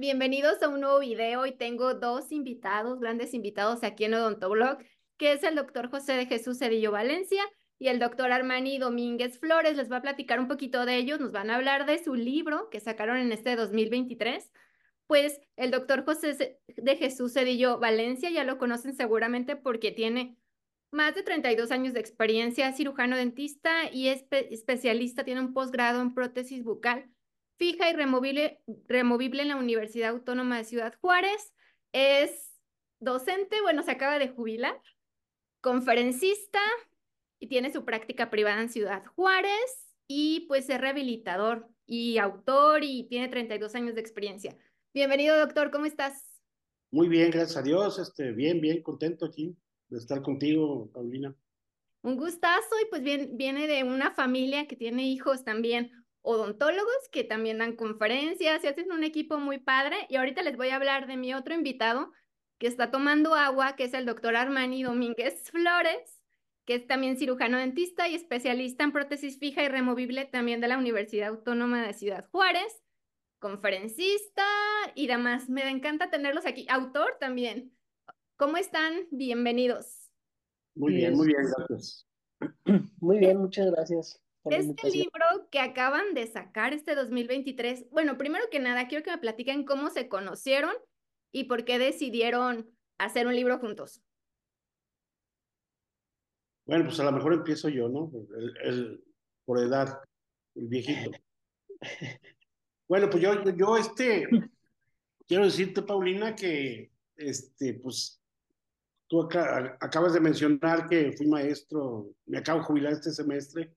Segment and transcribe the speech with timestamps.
[0.00, 1.40] bienvenidos a un nuevo video.
[1.40, 4.78] Hoy tengo dos invitados, grandes invitados aquí en Odontoblog,
[5.18, 7.42] que es el doctor José de Jesús Cedillo Valencia
[7.78, 9.76] y el doctor Armani Domínguez Flores.
[9.76, 12.70] Les va a platicar un poquito de ellos, nos van a hablar de su libro
[12.70, 14.50] que sacaron en este 2023.
[15.06, 20.38] Pues el doctor José de Jesús Cedillo Valencia ya lo conocen seguramente porque tiene
[20.90, 26.64] más de 32 años de experiencia, cirujano dentista y especialista, tiene un posgrado en prótesis
[26.64, 27.10] bucal
[27.60, 31.52] fija y removible, removible en la Universidad Autónoma de Ciudad Juárez.
[31.92, 32.58] Es
[33.00, 34.80] docente, bueno, se acaba de jubilar,
[35.60, 36.60] conferencista
[37.38, 43.06] y tiene su práctica privada en Ciudad Juárez y pues es rehabilitador y autor y
[43.10, 44.56] tiene 32 años de experiencia.
[44.94, 46.40] Bienvenido, doctor, ¿cómo estás?
[46.90, 49.54] Muy bien, gracias a Dios, este, bien, bien contento aquí
[49.88, 51.36] de estar contigo, Paulina.
[52.00, 57.24] Un gustazo y pues bien, viene de una familia que tiene hijos también odontólogos que
[57.24, 59.96] también dan conferencias y hacen un equipo muy padre.
[60.08, 62.12] Y ahorita les voy a hablar de mi otro invitado
[62.58, 66.22] que está tomando agua, que es el doctor Armani Domínguez Flores,
[66.66, 70.78] que es también cirujano dentista y especialista en prótesis fija y removible también de la
[70.78, 72.82] Universidad Autónoma de Ciudad Juárez,
[73.38, 74.46] conferencista
[74.94, 75.48] y demás.
[75.48, 76.66] Me encanta tenerlos aquí.
[76.68, 77.72] Autor también.
[78.36, 79.06] ¿Cómo están?
[79.10, 80.10] Bienvenidos.
[80.74, 82.06] Muy bien, muy bien, gracias.
[83.00, 84.20] Muy bien, muchas gracias.
[84.44, 89.18] Este libro que acaban de sacar este 2023, bueno, primero que nada, quiero que me
[89.18, 90.72] platiquen cómo se conocieron
[91.30, 94.02] y por qué decidieron hacer un libro juntos.
[96.64, 98.10] Bueno, pues a lo mejor empiezo yo, ¿no?
[98.62, 99.04] El,
[99.44, 100.00] por edad,
[100.54, 101.10] el viejito.
[102.88, 104.26] Bueno, pues yo, yo, este,
[105.24, 108.20] quiero decirte, Paulina, que, este, pues,
[109.06, 113.72] tú acabas de mencionar que fui maestro, me acabo de jubilar este semestre,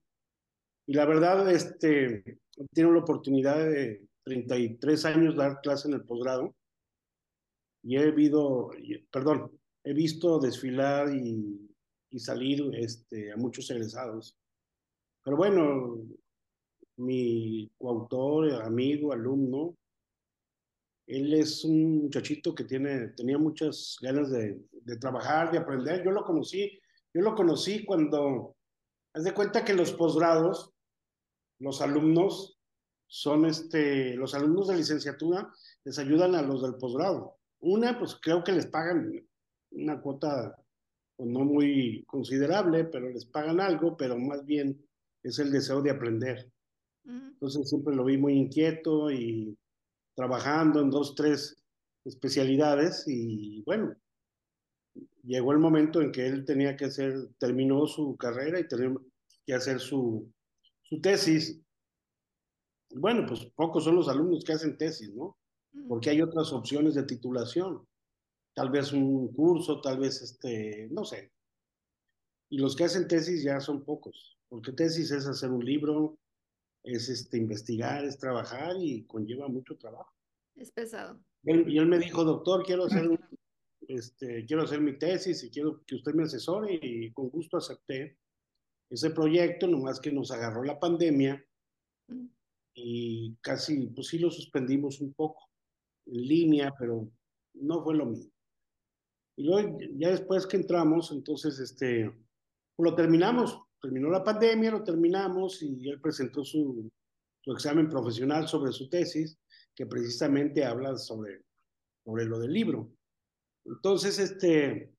[0.86, 2.38] y la verdad, este,
[2.72, 6.54] tengo la oportunidad de 33 años dar clase en el posgrado
[7.82, 8.70] y he visto,
[9.10, 9.50] perdón,
[9.82, 11.70] he visto desfilar y,
[12.10, 14.36] y salir este, a muchos egresados.
[15.22, 16.02] Pero bueno,
[16.96, 19.76] mi coautor, amigo, alumno,
[21.06, 26.02] él es un muchachito que tiene, tenía muchas ganas de, de, trabajar, de aprender.
[26.02, 26.78] Yo lo conocí,
[27.12, 28.56] yo lo conocí cuando,
[29.14, 30.73] haz de cuenta que los posgrados
[31.64, 32.58] los alumnos
[33.06, 35.50] son este, los alumnos de licenciatura
[35.84, 37.38] les ayudan a los del posgrado.
[37.60, 39.10] Una, pues creo que les pagan
[39.70, 40.54] una cuota
[41.16, 44.78] pues, no muy considerable, pero les pagan algo, pero más bien
[45.22, 46.52] es el deseo de aprender.
[47.06, 49.56] Entonces siempre lo vi muy inquieto y
[50.14, 51.56] trabajando en dos, tres
[52.04, 53.94] especialidades y bueno,
[55.22, 58.94] llegó el momento en que él tenía que hacer, terminó su carrera y tenía
[59.46, 60.30] que hacer su,
[60.84, 61.60] su tesis.
[62.90, 65.36] Bueno, pues pocos son los alumnos que hacen tesis, ¿no?
[65.88, 67.86] Porque hay otras opciones de titulación.
[68.54, 71.32] Tal vez un curso, tal vez este, no sé.
[72.50, 76.18] Y los que hacen tesis ya son pocos, porque tesis es hacer un libro,
[76.84, 80.12] es este, investigar, es trabajar y conlleva mucho trabajo.
[80.54, 81.20] Es pesado.
[81.42, 83.18] y él me dijo, doctor, quiero hacer,
[83.88, 88.18] este, quiero hacer mi tesis y quiero que usted me asesore y con gusto acepté
[88.90, 91.44] ese proyecto, nomás que nos agarró la pandemia
[92.74, 95.48] y casi, pues sí lo suspendimos un poco
[96.06, 97.08] en línea, pero
[97.54, 98.32] no fue lo mismo.
[99.36, 102.10] Y luego, ya después que entramos, entonces, este,
[102.76, 106.90] pues lo terminamos, terminó la pandemia, lo terminamos y él presentó su,
[107.42, 109.38] su examen profesional sobre su tesis,
[109.74, 111.42] que precisamente habla sobre,
[112.04, 112.92] sobre lo del libro.
[113.64, 114.93] Entonces, este,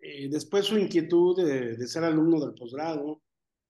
[0.00, 3.20] eh, después su inquietud de, ser alumno del posgrado,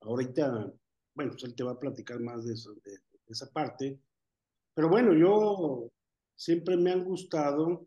[0.01, 0.73] ahorita,
[1.15, 2.99] bueno, pues él te va a platicar más de, eso, de,
[3.29, 3.99] esa parte.
[4.75, 5.91] Pero bueno, yo
[6.37, 7.87] siempre me han gustado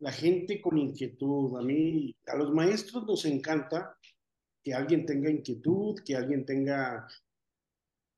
[0.00, 1.56] la gente con inquietud.
[1.56, 3.96] A mí, a los maestros nos encanta
[4.62, 7.06] que alguien tenga inquietud, que alguien tenga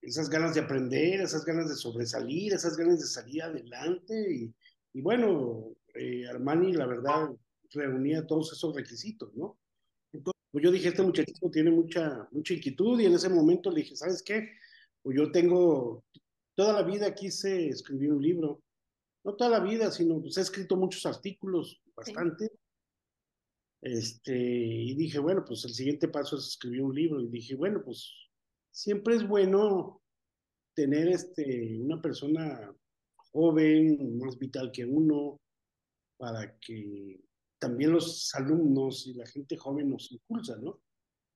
[0.01, 4.55] esas ganas de aprender, esas ganas de sobresalir, esas ganas de salir adelante.
[4.93, 7.29] Y, bueno, eh, Armani, la verdad,
[7.73, 9.59] reunía todos esos requisitos, ¿no?
[10.13, 13.83] Entonces, pues yo dije, este muchachito tiene mucha, mucha inquietud y en ese momento le
[13.83, 14.49] dije, ¿sabes qué?
[15.03, 16.05] Pues yo tengo,
[16.55, 18.63] toda la vida quise escribir un libro,
[19.25, 22.51] no toda la vida, sino pues he escrito muchos artículos, bastante.
[23.83, 27.21] Este, y dije, bueno, pues el siguiente paso es escribir un libro.
[27.21, 28.13] Y dije, bueno, pues
[28.71, 30.03] siempre es bueno
[30.75, 32.75] tener este, una persona
[33.33, 35.41] joven, más vital que uno,
[36.17, 37.21] para que
[37.59, 40.81] también los alumnos y la gente joven nos impulsa, ¿no?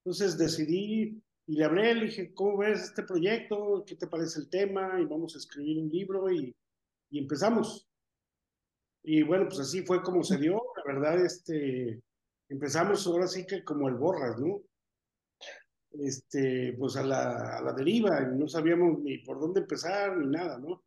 [0.05, 3.85] Entonces decidí y le hablé, le dije, ¿cómo ves este proyecto?
[3.87, 5.01] ¿Qué te parece el tema?
[5.01, 6.55] Y vamos a escribir un libro y,
[7.11, 7.89] y empezamos.
[9.03, 12.03] Y bueno, pues así fue como se dio, la verdad, este,
[12.49, 14.63] empezamos ahora sí que como el borras, ¿no?
[15.93, 20.59] Este, pues a la, a la deriva, no sabíamos ni por dónde empezar ni nada,
[20.59, 20.85] ¿no?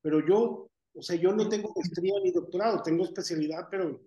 [0.00, 4.00] Pero yo, o sea, yo no tengo maestría ni doctorado, tengo especialidad, pero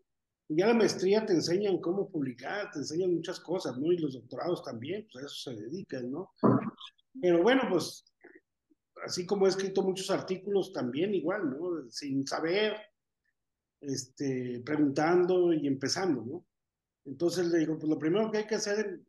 [0.49, 3.91] ya la maestría te enseñan cómo publicar, te enseñan muchas cosas, ¿no?
[3.91, 6.31] Y los doctorados también, pues a eso se dedican, ¿no?
[7.21, 8.05] Pero bueno, pues
[9.05, 11.89] así como he escrito muchos artículos también igual, ¿no?
[11.89, 12.77] Sin saber,
[13.81, 16.45] este, preguntando y empezando, ¿no?
[17.05, 19.01] Entonces le digo, pues lo primero que hay que hacer,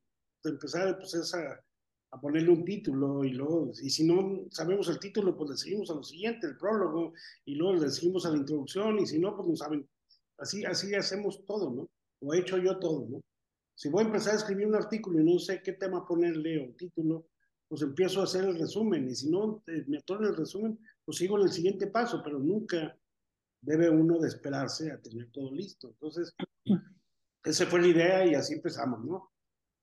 [0.44, 1.64] empezar, pues es a,
[2.10, 5.90] a, ponerle un título y luego, y si no sabemos el título, pues le seguimos
[5.90, 7.12] a lo siguiente, el prólogo,
[7.44, 9.88] y luego le seguimos a la introducción, y si no, pues no saben.
[10.38, 11.88] Así, así hacemos todo, ¿no?
[12.20, 13.20] O he hecho yo todo, ¿no?
[13.74, 16.74] Si voy a empezar a escribir un artículo y no sé qué tema ponerle o
[16.74, 17.26] título,
[17.68, 21.18] pues empiezo a hacer el resumen, y si no eh, me atoro el resumen, pues
[21.18, 22.96] sigo en el siguiente paso, pero nunca
[23.60, 25.88] debe uno de esperarse a tener todo listo.
[25.88, 26.34] Entonces,
[27.44, 29.30] esa fue la idea y así empezamos, ¿no?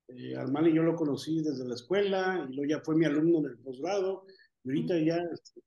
[0.07, 3.45] Eh, Armani yo lo conocí desde la escuela y luego ya fue mi alumno en
[3.45, 4.25] el posgrado
[4.63, 5.19] y ahorita ya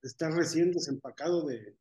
[0.02, 1.76] está recién desempacado de,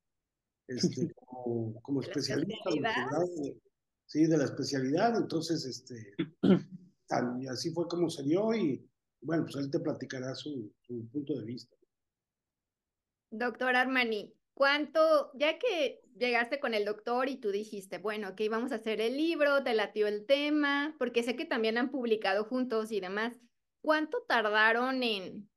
[0.67, 3.61] este, como, como especialista de,
[4.05, 6.13] sí, de la especialidad, entonces, este,
[7.41, 8.87] y así fue como se dio y
[9.21, 11.75] bueno, pues él te platicará su, su punto de vista.
[13.31, 18.71] Doctor Armani, ¿cuánto, ya que llegaste con el doctor y tú dijiste, bueno, que íbamos
[18.71, 22.91] a hacer el libro, te latió el tema, porque sé que también han publicado juntos
[22.91, 23.37] y demás,
[23.81, 25.49] ¿cuánto tardaron en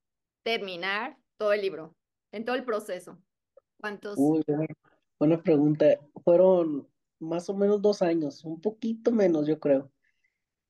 [0.42, 1.96] terminar todo el libro,
[2.32, 3.22] en todo el proceso?
[3.78, 4.16] ¿Cuántos?
[4.18, 4.42] Uy,
[5.20, 6.00] buena pregunta.
[6.24, 6.88] Fueron
[7.20, 9.92] más o menos dos años, un poquito menos, yo creo.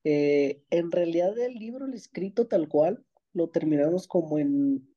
[0.05, 4.89] Eh, en realidad el libro, el escrito tal cual, lo terminamos como en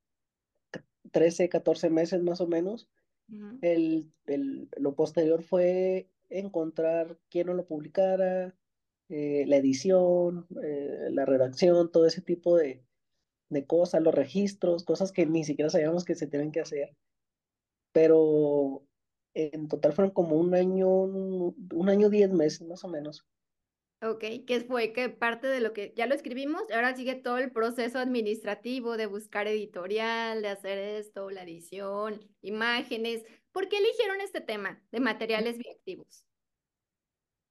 [1.12, 2.90] 13, 14 meses más o menos.
[3.62, 8.56] el, el, lo posterior fue encontrar quién no lo publicara,
[9.10, 12.84] eh, la edición, eh, la redacción, todo ese tipo de,
[13.50, 16.96] de cosas, los registros, cosas que ni siquiera sabíamos que se tienen que hacer.
[17.92, 18.84] Pero
[19.34, 23.26] en total fueron como un año, un año, diez meses más o menos.
[24.02, 27.52] Ok, que fue que parte de lo que ya lo escribimos, ahora sigue todo el
[27.54, 33.24] proceso administrativo de buscar editorial, de hacer esto, la edición, imágenes.
[33.54, 36.26] ¿Por qué eligieron este tema de materiales bioactivos?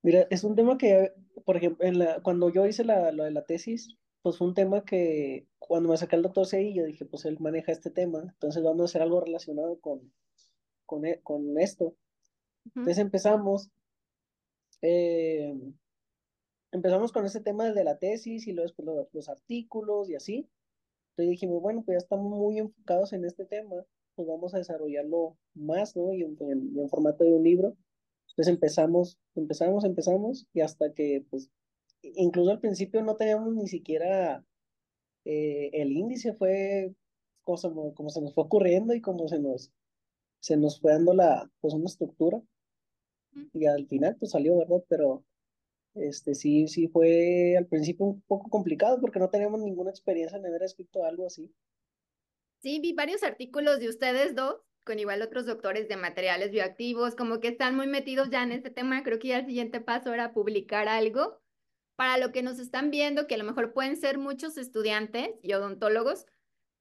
[0.02, 1.12] Mira, es un tema que,
[1.46, 4.54] por ejemplo, en la, cuando yo hice la, lo de la tesis, pues fue un
[4.54, 8.20] tema que cuando me saqué el doctor CI, yo dije, pues él maneja este tema,
[8.20, 10.12] entonces vamos a hacer algo relacionado con,
[10.86, 11.94] con, e, con esto.
[12.66, 13.70] Entonces empezamos.
[14.82, 15.54] Eh,
[16.72, 20.48] empezamos con ese tema de la tesis y luego los, los artículos y así.
[21.12, 23.84] Entonces dijimos, bueno, pues ya estamos muy enfocados en este tema,
[24.14, 26.12] pues vamos a desarrollarlo más, ¿no?
[26.14, 27.76] Y en, formato de un libro.
[28.30, 31.50] Entonces empezamos, empezamos, empezamos y hasta que, pues,
[32.02, 34.42] incluso al principio no teníamos ni siquiera
[35.26, 36.94] eh, el índice, fue
[37.42, 39.70] como, como se nos fue ocurriendo y como se nos,
[40.42, 42.42] se nos fue dando la, pues, una estructura.
[43.54, 44.84] Y al final, pues salió, ¿verdad?
[44.88, 45.24] Pero
[45.94, 50.44] este, sí, sí fue al principio un poco complicado porque no teníamos ninguna experiencia en
[50.44, 51.50] haber escrito algo así.
[52.60, 57.38] Sí, vi varios artículos de ustedes dos, con igual otros doctores de materiales bioactivos, como
[57.38, 59.04] que están muy metidos ya en este tema.
[59.04, 61.40] Creo que ya el siguiente paso era publicar algo.
[61.94, 65.52] Para lo que nos están viendo, que a lo mejor pueden ser muchos estudiantes y
[65.52, 66.26] odontólogos,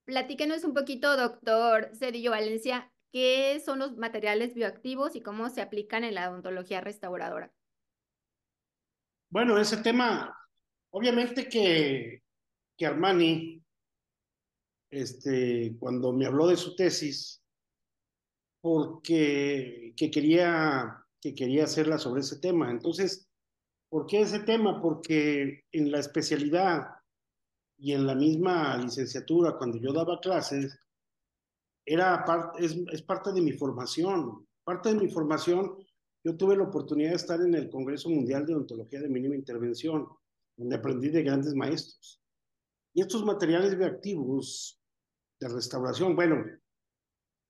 [0.05, 6.03] platíquenos un poquito, doctor Cedillo Valencia, qué son los materiales bioactivos y cómo se aplican
[6.03, 7.53] en la odontología restauradora.
[9.29, 10.37] Bueno, ese tema,
[10.91, 12.23] obviamente que,
[12.77, 13.63] que Armani,
[14.89, 17.41] este, cuando me habló de su tesis,
[18.61, 22.69] porque que quería, que quería hacerla sobre ese tema.
[22.69, 23.27] Entonces,
[23.89, 24.81] ¿por qué ese tema?
[24.81, 26.87] Porque en la especialidad
[27.77, 30.77] y en la misma licenciatura, cuando yo daba clases,
[31.93, 32.25] era
[32.59, 34.47] es, es parte de mi formación.
[34.63, 35.77] Parte de mi formación
[36.23, 40.07] yo tuve la oportunidad de estar en el Congreso Mundial de Odontología de Mínima Intervención,
[40.55, 42.21] donde aprendí de grandes maestros.
[42.93, 44.79] Y estos materiales bioactivos
[45.39, 46.45] de restauración, bueno,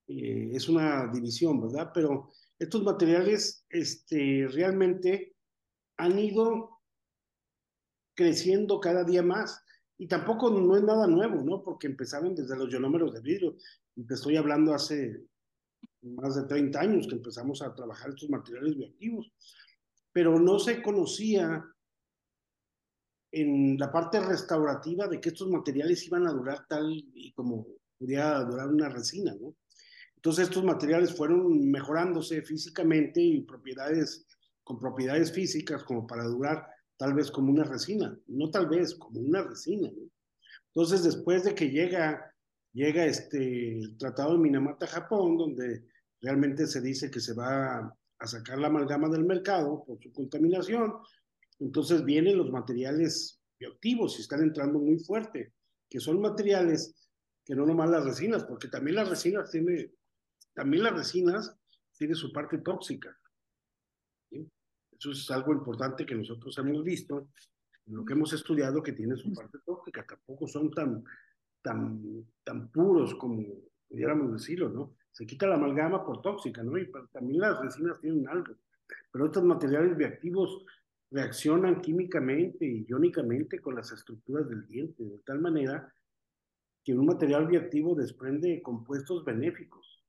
[0.07, 1.91] eh, es una división, ¿verdad?
[1.93, 5.35] Pero estos materiales este, realmente
[5.97, 6.81] han ido
[8.15, 9.63] creciendo cada día más.
[10.01, 11.61] Y tampoco no es nada nuevo, ¿no?
[11.61, 13.55] Porque empezaron desde los ionómeros de vidrio.
[13.95, 15.27] Y te estoy hablando hace
[16.01, 19.31] más de 30 años que empezamos a trabajar estos materiales bioactivos,
[20.11, 21.63] pero no se conocía
[23.31, 27.67] en la parte restaurativa de que estos materiales iban a durar tal y como
[27.99, 29.55] pudiera durar una resina, ¿no?
[30.15, 34.25] Entonces estos materiales fueron mejorándose físicamente y propiedades,
[34.63, 36.67] con propiedades físicas como para durar
[37.01, 39.89] tal vez como una resina, no tal vez, como una resina.
[40.67, 42.31] Entonces después de que llega,
[42.73, 45.83] llega este, el Tratado de Minamata, Japón, donde
[46.21, 50.93] realmente se dice que se va a sacar la amalgama del mercado por su contaminación,
[51.57, 55.55] entonces vienen los materiales bioactivos y están entrando muy fuerte,
[55.89, 56.93] que son materiales
[57.43, 59.89] que no nomás las resinas, porque también las resinas tiene,
[60.53, 61.57] también las resinas
[61.97, 63.17] tiene su parte tóxica.
[65.01, 67.29] Eso es algo importante que nosotros hemos visto,
[67.87, 71.03] lo que hemos estudiado que tiene su parte tóxica, tampoco son tan,
[71.63, 73.43] tan, tan puros como
[73.89, 74.93] pudiéramos decirlo, ¿no?
[75.11, 76.77] Se quita la amalgama por tóxica, ¿no?
[76.77, 78.53] Y también las resinas tienen algo.
[79.11, 80.65] Pero estos materiales bioactivos
[81.09, 85.91] reaccionan químicamente y iónicamente con las estructuras del diente, de tal manera
[86.83, 90.03] que un material bioactivo desprende compuestos benéficos.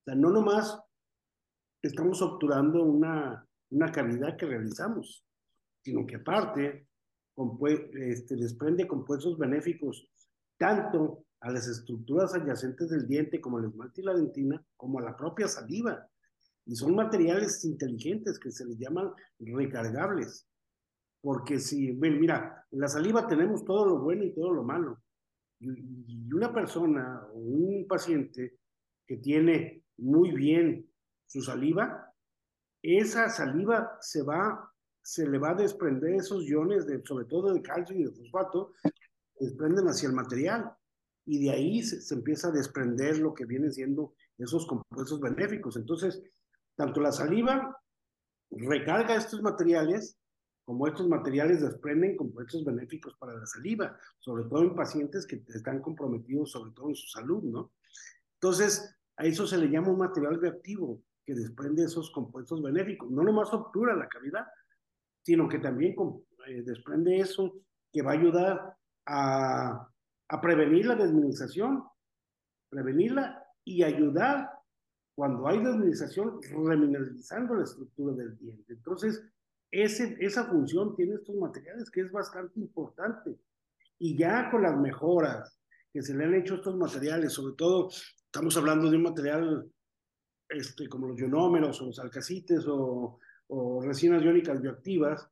[0.00, 0.80] O sea, no nomás
[1.82, 5.24] estamos obturando una, una cavidad que realizamos,
[5.82, 6.86] sino que aparte
[7.98, 10.08] este, desprende compuestos benéficos
[10.56, 15.02] tanto a las estructuras adyacentes del diente como el esmalte y la dentina, como a
[15.02, 16.08] la propia saliva.
[16.64, 20.48] Y son materiales inteligentes que se les llaman recargables.
[21.20, 25.00] Porque si, mira, en la saliva tenemos todo lo bueno y todo lo malo.
[25.60, 28.58] Y una persona o un paciente
[29.06, 30.90] que tiene muy bien
[31.26, 32.05] su saliva,
[32.86, 37.62] esa saliva se va, se le va a desprender esos iones, de, sobre todo de
[37.62, 38.72] calcio y de fosfato,
[39.38, 40.72] desprenden hacia el material.
[41.24, 45.76] Y de ahí se, se empieza a desprender lo que vienen siendo esos compuestos benéficos.
[45.76, 46.22] Entonces,
[46.76, 47.76] tanto la saliva
[48.50, 50.16] recarga estos materiales,
[50.64, 55.80] como estos materiales desprenden compuestos benéficos para la saliva, sobre todo en pacientes que están
[55.80, 57.72] comprometidos, sobre todo en su salud, ¿no?
[58.34, 63.10] Entonces, a eso se le llama un material reactivo que desprende esos compuestos benéficos.
[63.10, 64.46] No nomás obtura la cavidad,
[65.22, 65.96] sino que también
[66.46, 67.52] eh, desprende eso
[67.92, 69.90] que va a ayudar a,
[70.40, 71.84] prevenir la desmineralización,
[72.68, 74.50] prevenirla y ayudar
[75.16, 78.74] cuando hay desmineralización, remineralizando la estructura del diente.
[78.74, 79.22] Entonces,
[79.70, 83.36] esa función tiene estos materiales que es bastante importante.
[83.98, 85.58] Y ya con las mejoras
[85.92, 89.72] que se le han hecho a estos materiales, sobre todo estamos hablando de un material
[90.48, 93.18] este, como los ionómeros o los alcacites o,
[93.82, 95.28] resinas iónicas bioactivas,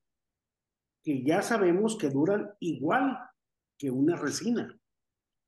[1.03, 3.19] que ya sabemos que duran igual
[3.77, 4.73] que una resina.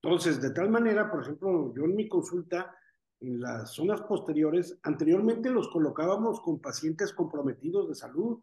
[0.02, 2.74] Entonces, de tal manera, por ejemplo, yo en mi consulta
[3.20, 8.40] en las zonas posteriores, anteriormente los colocábamos con pacientes comprometidos de salud,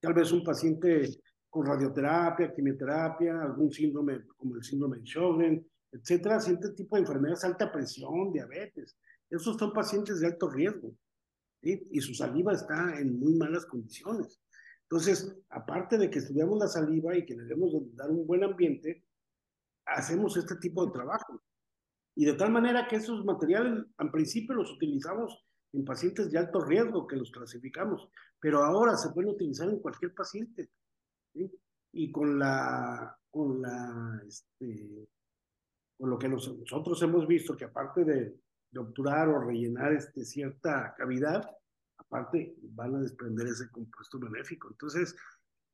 [0.00, 6.36] tal vez un paciente con radioterapia, quimioterapia, algún síndrome como el síndrome de Sjögren, etcétera,
[6.36, 8.96] este tipo de enfermedades, alta presión, diabetes.
[9.34, 10.94] Esos son pacientes de alto riesgo
[11.60, 14.40] y su saliva está en muy malas condiciones.
[14.82, 19.04] Entonces, aparte de que estudiamos la saliva y que le debemos dar un buen ambiente,
[19.86, 21.42] hacemos este tipo de trabajo.
[22.14, 26.60] Y de tal manera que esos materiales, en principio los utilizamos en pacientes de alto
[26.60, 30.70] riesgo, que los clasificamos, pero ahora se pueden utilizar en cualquier paciente.
[31.92, 35.08] Y con la, con la, este,
[35.96, 38.43] con lo que nosotros hemos visto, que aparte de,
[38.74, 41.48] de obturar o rellenar este, cierta cavidad,
[41.96, 44.68] aparte van a desprender ese compuesto benéfico.
[44.70, 45.14] Entonces,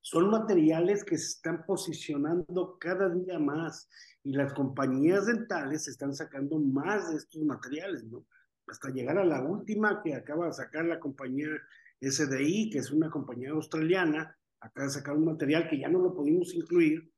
[0.02, 3.88] son materiales que se están posicionando cada día más
[4.23, 8.26] y las compañías dentales están sacando más de estos materiales, ¿no?
[8.66, 11.49] Hasta llegar a la última que acaba de sacar la compañía
[12.00, 16.14] SDI, que es una compañía australiana, acaba de sacar un material que ya no lo
[16.14, 17.11] pudimos incluir,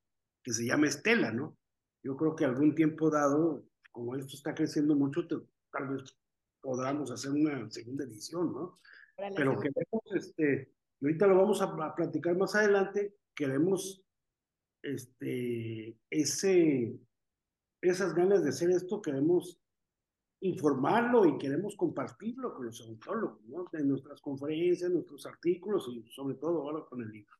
[0.43, 1.57] que se llama Estela, ¿no?
[2.05, 5.27] Yo creo que algún tiempo dado, como esto está creciendo mucho,
[5.73, 6.17] tal vez
[6.61, 8.79] podamos hacer una segunda edición, ¿no?
[9.17, 14.05] Pero queremos, este, y ahorita lo vamos a, platicar más adelante, queremos
[14.83, 16.97] este, ese,
[17.81, 19.61] esas ganas de hacer esto, queremos
[20.41, 23.69] informarlo y queremos compartirlo con los odontólogos, ¿no?
[23.73, 27.37] En nuestras conferencias, nuestros artículos y sobre todo ahora con el libro.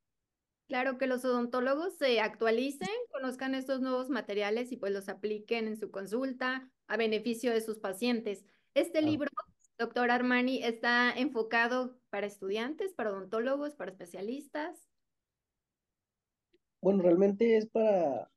[0.73, 5.77] Claro, que los odontólogos se actualicen, conozcan estos nuevos materiales y pues los apliquen en
[5.77, 8.47] su consulta a beneficio de sus pacientes.
[8.73, 9.29] Este libro
[9.79, 14.89] Doctor Armani, ¿está enfocado para estudiantes, para odontólogos, para especialistas?
[16.81, 18.31] Bueno, realmente es para,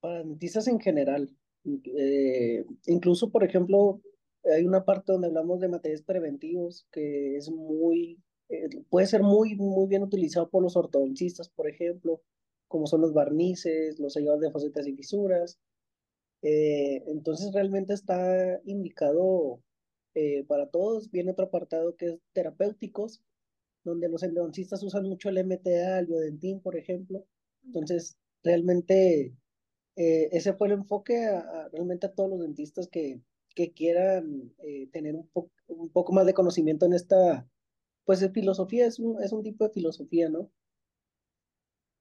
[0.00, 1.28] para dentistas en general.
[1.66, 4.00] Eh, incluso, por ejemplo,
[4.44, 8.18] hay una parte donde hablamos de materiales preventivos que es muy,
[8.48, 12.22] eh, puede ser muy, muy bien utilizado por los ortodoncistas, por ejemplo,
[12.68, 15.58] como son los barnices, los sellados de facetas y fisuras.
[16.42, 19.60] Eh, entonces realmente está indicado
[20.14, 21.10] eh, para todos.
[21.10, 23.22] Viene otro apartado que es terapéuticos,
[23.84, 27.24] donde los endodoncistas usan mucho el MTA, el biodentín, por ejemplo.
[27.64, 29.34] Entonces, realmente
[29.96, 33.20] eh, ese fue el enfoque a, realmente a todos los dentistas que,
[33.54, 35.28] que quieran eh, tener un,
[35.68, 37.46] un poco más de conocimiento en esta,
[38.04, 40.50] pues, filosofía, es un, es un tipo de filosofía, ¿no?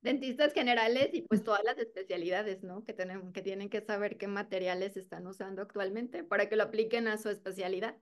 [0.02, 2.84] dentistas generales y pues todas las especialidades, ¿no?
[2.84, 7.08] Que, tienen, que tienen que saber qué materiales están usando actualmente para que lo apliquen
[7.08, 7.98] a su especialidad.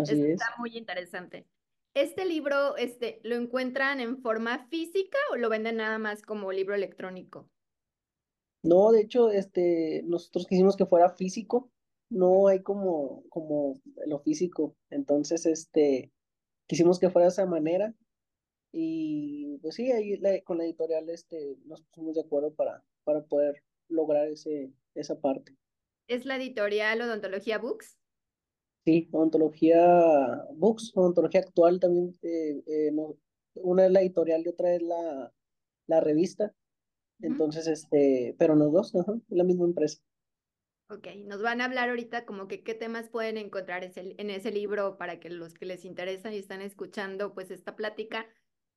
[0.00, 0.20] Así es.
[0.20, 1.46] Está muy interesante.
[1.94, 6.74] ¿Este libro este, lo encuentran en forma física o lo venden nada más como libro
[6.74, 7.48] electrónico?
[8.64, 11.70] No, de hecho, este, nosotros quisimos que fuera físico,
[12.08, 16.12] no hay como, como lo físico, entonces, este,
[16.72, 17.94] quisimos que fuera de esa manera
[18.72, 23.62] y pues sí, ahí con la editorial este, nos pusimos de acuerdo para, para poder
[23.88, 25.54] lograr ese, esa parte.
[26.08, 27.98] ¿Es la editorial Odontología Books?
[28.86, 32.14] Sí, Odontología Books, Odontología Actual también.
[32.22, 32.90] Eh, eh,
[33.56, 35.30] una es la editorial y otra es la,
[35.88, 36.54] la revista.
[37.20, 38.92] Entonces, este, pero los dos,
[39.28, 40.00] la misma empresa.
[40.88, 44.98] Ok, nos van a hablar ahorita como que qué temas pueden encontrar en ese libro
[44.98, 48.26] para que los que les interesan y están escuchando pues esta plática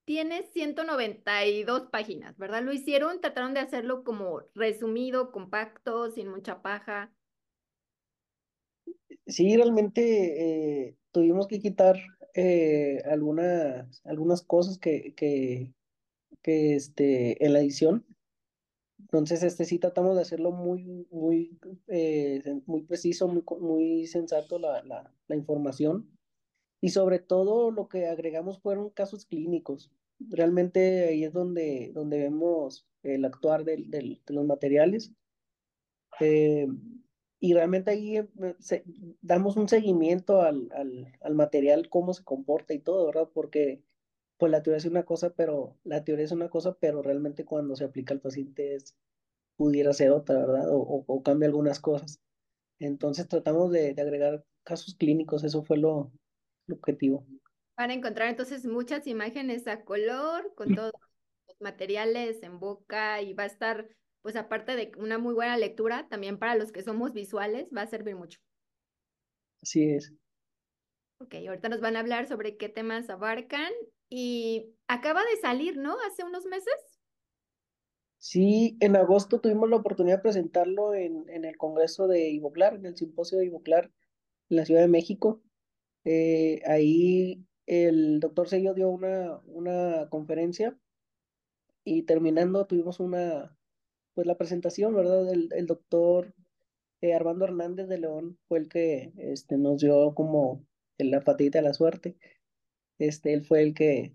[0.06, 2.64] tiene 192 páginas, ¿verdad?
[2.64, 7.12] Lo hicieron, trataron de hacerlo como resumido, compacto, sin mucha paja.
[9.26, 11.98] Sí, realmente eh, tuvimos que quitar
[12.36, 15.74] eh, algunas, algunas cosas que, que,
[16.44, 18.06] que este, en la edición.
[19.18, 21.58] Entonces, este sí tratamos de hacerlo muy, muy,
[21.88, 26.10] eh, muy preciso, muy, muy sensato la, la, la información
[26.82, 29.90] y sobre todo lo que agregamos fueron casos clínicos.
[30.20, 35.14] Realmente ahí es donde, donde vemos el actuar de los materiales.
[36.20, 36.68] Eh,
[37.40, 38.26] y realmente ahí eh,
[39.22, 43.30] damos un seguimiento al, al, al, material, cómo se comporta y todo, ¿verdad?
[43.34, 43.82] Porque
[44.38, 47.76] pues la teoría es una cosa, pero la teoría es una cosa, pero realmente cuando
[47.76, 48.96] se aplica al paciente es,
[49.56, 50.70] pudiera ser otra, ¿verdad?
[50.70, 52.20] O, o, cambia algunas cosas.
[52.80, 56.12] Entonces tratamos de, de agregar casos clínicos, eso fue lo,
[56.70, 57.26] objetivo.
[57.78, 60.92] Van a encontrar entonces muchas imágenes a color con todos
[61.48, 63.88] los materiales en boca y va a estar,
[64.22, 67.88] pues aparte de una muy buena lectura, también para los que somos visuales va a
[67.88, 68.40] servir mucho.
[69.62, 70.14] Así es.
[71.20, 73.72] Ok, ahorita nos van a hablar sobre qué temas abarcan
[74.10, 75.96] y acaba de salir, ¿no?
[76.08, 76.74] Hace unos meses.
[78.18, 82.86] Sí, en agosto tuvimos la oportunidad de presentarlo en, en el Congreso de Ivoclar, en
[82.86, 83.92] el simposio de Ivoclar
[84.50, 85.42] en la Ciudad de México.
[86.06, 90.78] Eh, ahí el doctor Sello dio una, una conferencia
[91.84, 93.58] y terminando tuvimos una,
[94.14, 95.32] pues la presentación, ¿verdad?
[95.32, 96.34] El, el doctor
[97.02, 100.66] eh, Armando Hernández de León fue el que este, nos dio como
[100.98, 102.18] la patita de la suerte.
[103.00, 104.14] Este, él fue el que,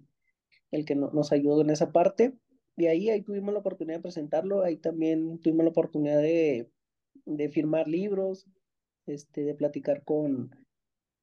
[0.70, 2.34] el que nos ayudó en esa parte.
[2.76, 4.62] Y ahí, ahí tuvimos la oportunidad de presentarlo.
[4.62, 6.70] Ahí también tuvimos la oportunidad de,
[7.26, 8.46] de firmar libros,
[9.06, 10.50] este, de platicar con,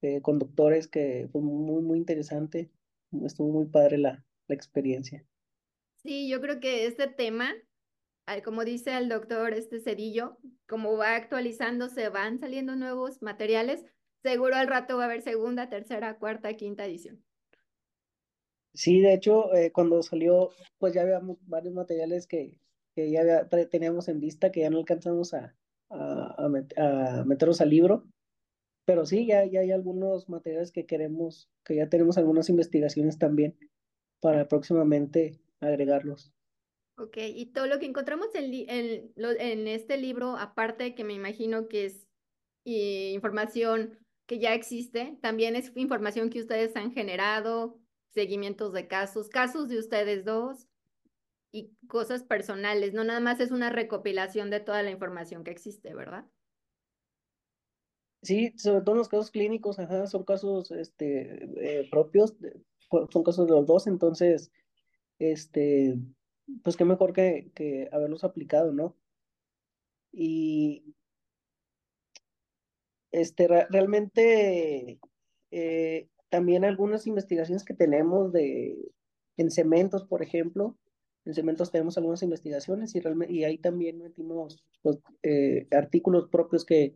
[0.01, 2.69] eh, conductores que fue muy, muy interesante.
[3.23, 5.25] Estuvo muy padre la, la experiencia.
[6.03, 7.51] Sí, yo creo que este tema,
[8.43, 13.85] como dice el doctor este Cedillo, como va actualizándose, van saliendo nuevos materiales,
[14.21, 17.23] seguro al rato va a haber segunda, tercera, cuarta, quinta edición.
[18.77, 22.59] Sí, de hecho, eh, cuando salió, pues ya había varios materiales que,
[22.95, 25.55] que ya teníamos en vista, que ya no alcanzamos a,
[25.89, 28.05] a, a, meterlos al libro,
[28.85, 33.57] pero sí, ya, ya hay algunos materiales que queremos, que ya tenemos algunas investigaciones también
[34.21, 36.31] para próximamente agregarlos.
[36.99, 41.67] Ok, y todo lo que encontramos en, en, en este libro, aparte que me imagino
[41.67, 42.07] que es
[42.63, 47.79] información que ya existe, también es información que ustedes han generado,
[48.17, 50.67] seguimientos de casos, casos de ustedes dos
[51.51, 55.93] y cosas personales, no nada más es una recopilación de toda la información que existe,
[55.93, 56.25] ¿verdad?
[58.23, 62.36] Sí, sobre todo en los casos clínicos, ajá, son casos este, eh, propios,
[62.89, 64.51] son casos de los dos, entonces,
[65.19, 65.99] este,
[66.63, 68.95] pues qué mejor que, que haberlos aplicado, ¿no?
[70.12, 70.95] Y
[73.12, 74.99] este, realmente
[75.51, 78.91] eh, también algunas investigaciones que tenemos de,
[79.37, 80.77] en cementos, por ejemplo,
[81.25, 86.65] en cementos tenemos algunas investigaciones y, realmente, y ahí también metimos pues, eh, artículos propios
[86.65, 86.95] que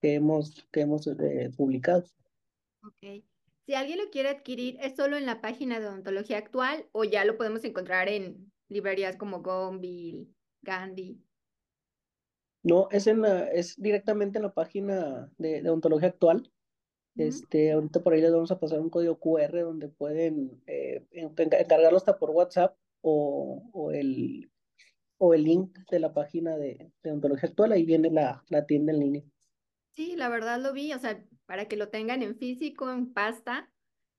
[0.00, 2.04] que hemos, que hemos eh, publicado.
[2.82, 3.22] Ok.
[3.66, 7.24] Si alguien lo quiere adquirir, ¿es solo en la página de odontología actual o ya
[7.24, 10.26] lo podemos encontrar en librerías como Gonville,
[10.62, 11.22] Gandhi?
[12.62, 16.50] No, es, en la, es directamente en la página de, de odontología actual.
[17.16, 21.96] Este, ahorita por ahí les vamos a pasar un código QR donde pueden eh, encargarlo
[21.96, 24.50] hasta por WhatsApp o, o, el,
[25.18, 28.92] o el link de la página de, de Ontología Actual, ahí viene la, la tienda
[28.92, 29.22] en línea.
[29.90, 33.70] Sí, la verdad lo vi, o sea, para que lo tengan en físico, en pasta,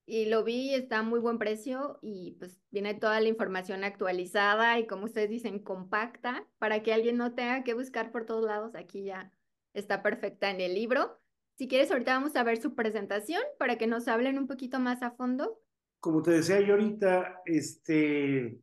[0.04, 4.78] y lo vi, está a muy buen precio y pues viene toda la información actualizada
[4.78, 8.74] y como ustedes dicen, compacta, para que alguien no tenga que buscar por todos lados,
[8.74, 9.32] aquí ya
[9.74, 11.21] está perfecta en el libro.
[11.62, 15.00] Si quieres, ahorita vamos a ver su presentación para que nos hablen un poquito más
[15.00, 15.60] a fondo.
[16.00, 18.58] Como te decía yo ahorita, este,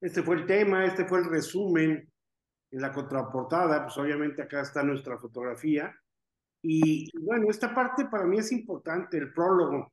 [0.00, 2.12] este fue el tema, este fue el resumen.
[2.72, 5.94] En la contraportada, pues obviamente acá está nuestra fotografía.
[6.62, 9.92] Y, bueno, esta parte para mí es importante, el prólogo.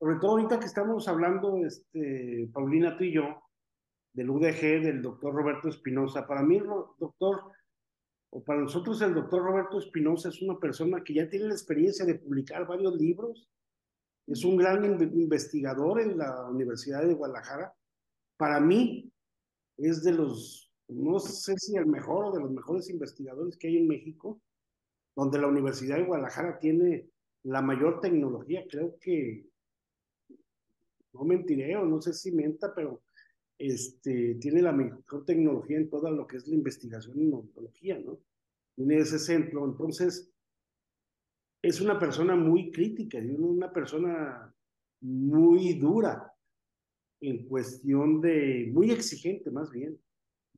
[0.00, 3.44] Sobre todo ahorita que estamos hablando, este, Paulina, tú y yo,
[4.12, 6.26] del UDG, del doctor Roberto Espinosa.
[6.26, 6.60] Para mí,
[6.98, 7.52] doctor,
[8.34, 12.04] o para nosotros el doctor Roberto Espinosa es una persona que ya tiene la experiencia
[12.04, 13.48] de publicar varios libros.
[14.26, 17.72] Es un gran investigador en la Universidad de Guadalajara.
[18.36, 19.08] Para mí,
[19.76, 23.76] es de los, no sé si el mejor o de los mejores investigadores que hay
[23.76, 24.40] en México,
[25.14, 27.08] donde la Universidad de Guadalajara tiene
[27.44, 29.46] la mayor tecnología, creo que,
[31.12, 33.00] no mentiré o no sé si mienta, pero
[33.58, 38.18] este, tiene la mejor tecnología en toda lo que es la investigación en odontología, ¿no?
[38.74, 40.32] Tiene ese centro, entonces
[41.62, 44.54] es una persona muy crítica, es una persona
[45.00, 46.34] muy dura
[47.20, 49.98] en cuestión de, muy exigente más bien,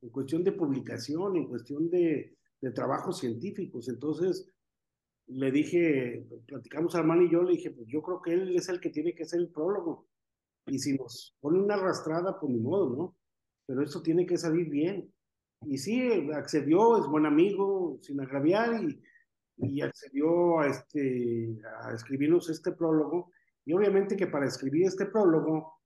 [0.01, 2.35] en cuestión de publicación, en cuestión de,
[2.73, 3.87] trabajos científicos.
[3.87, 4.51] Entonces,
[5.27, 8.67] le dije, platicamos a Armando y yo, le dije, pues yo creo que él es
[8.67, 10.07] el que tiene que hacer el prólogo.
[10.67, 13.17] Y si nos pone una arrastrada, pues ni modo, ¿no?
[13.65, 15.11] Pero esto tiene que salir bien.
[15.65, 19.01] Y sí, accedió, es buen amigo, sin agraviar, y,
[19.57, 23.31] y accedió a, este, a escribirnos este prólogo.
[23.65, 25.81] Y obviamente que para escribir este prólogo,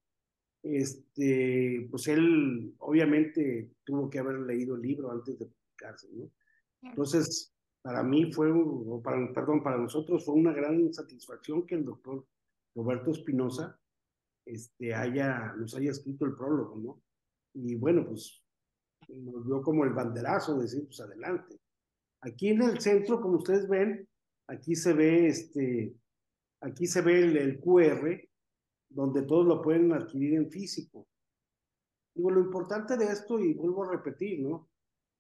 [0.64, 6.30] este, pues él obviamente tuvo que haber leído el libro antes de publicarse, ¿no?
[6.84, 11.86] Entonces, para mí fue, o para, perdón, para nosotros fue una gran satisfacción que el
[11.86, 12.26] doctor
[12.76, 13.80] Roberto Espinosa
[14.46, 17.02] este, haya, nos haya escrito el prólogo, ¿no?
[17.54, 18.44] Y bueno, pues
[19.10, 21.60] nos dio como el banderazo de decir, pues adelante.
[22.22, 24.08] Aquí en el centro, como ustedes ven,
[24.48, 25.96] aquí se ve este,
[26.62, 28.22] aquí se ve el, QR,
[28.90, 31.08] donde todos lo pueden adquirir en físico.
[32.14, 34.70] Digo, lo importante de esto, y vuelvo a repetir, ¿no?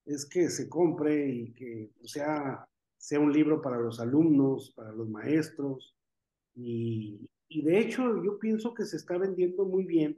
[0.05, 5.10] Es que se compre y que sea, sea un libro para los alumnos, para los
[5.10, 5.95] maestros.
[6.55, 10.17] Y, y de hecho, yo pienso que se está vendiendo muy bien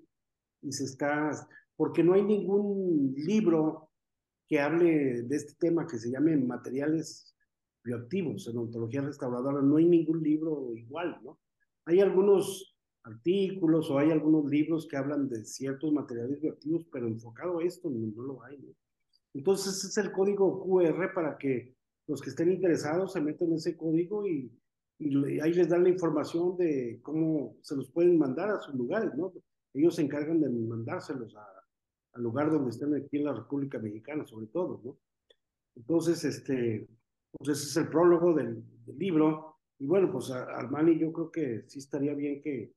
[0.61, 1.31] y se está,
[1.75, 3.89] porque no hay ningún libro
[4.47, 7.35] que hable de este tema que se llame materiales
[7.83, 9.63] bioactivos en ontología restauradora.
[9.63, 11.39] No hay ningún libro igual, ¿no?
[11.85, 17.59] Hay algunos artículos o hay algunos libros que hablan de ciertos materiales bioactivos, pero enfocado
[17.59, 18.59] a esto no, lo hay.
[19.33, 23.75] Entonces ese es el código QR para que los que estén interesados se metan ese
[23.75, 24.51] código y,
[24.99, 29.13] y ahí les dan la información de cómo se los pueden mandar a sus lugares,
[29.15, 29.33] ¿no?
[29.73, 31.45] Ellos se encargan de mandárselos a,
[32.13, 34.97] al lugar donde estén aquí en la República Mexicana, sobre todo, ¿no?
[35.75, 36.87] Entonces, este,
[37.31, 39.57] pues ese es el prólogo del, del libro.
[39.79, 42.73] Y bueno, pues Armani, yo creo que sí estaría bien que,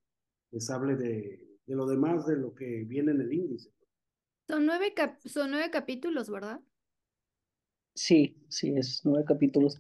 [0.53, 3.71] les hable de, de lo demás de lo que viene en el índice.
[4.49, 6.61] Son nueve, son nueve capítulos, ¿verdad?
[7.95, 9.79] Sí, sí, es nueve capítulos.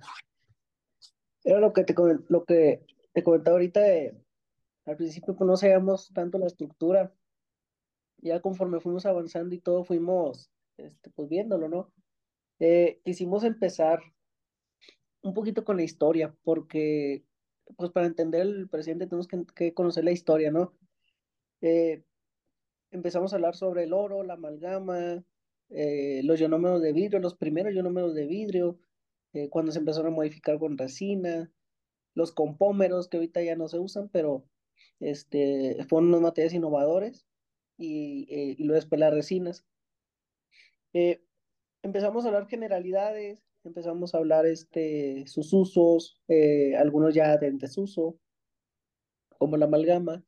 [1.47, 1.95] Era lo que te,
[2.29, 3.81] lo que te comentaba ahorita,
[4.85, 7.15] al principio pues no tanto la estructura,
[8.19, 11.93] ya conforme fuimos avanzando y todo fuimos este, pues viéndolo, ¿no?
[12.59, 14.01] Eh, quisimos empezar
[15.23, 17.25] un poquito con la historia, porque
[17.77, 20.75] pues para entender el presente tenemos que, conocer la historia, ¿no?
[21.61, 22.03] Eh,
[22.91, 25.25] empezamos a hablar sobre el oro, la amalgama,
[25.69, 28.81] eh, los ionómeros de vidrio, los primeros ionómeros de vidrio,
[29.37, 31.53] eh, cuando se empezaron a modificar con resina,
[32.15, 34.45] los compómeros que ahorita ya no se usan, pero
[35.01, 37.27] este, fueron unos materiales innovadores
[37.79, 39.65] y, y luego después las resinas.
[41.83, 48.19] empezamos a hablar generalidades, empezamos a hablar este, sus usos, eh, algunos ya de desuso,
[49.39, 50.25] como la amalgama,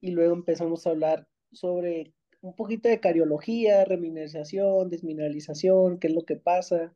[0.00, 6.24] y luego empezamos a hablar sobre un poquito de cariología, remineralización, desmineralización, qué es lo
[6.24, 6.94] que pasa,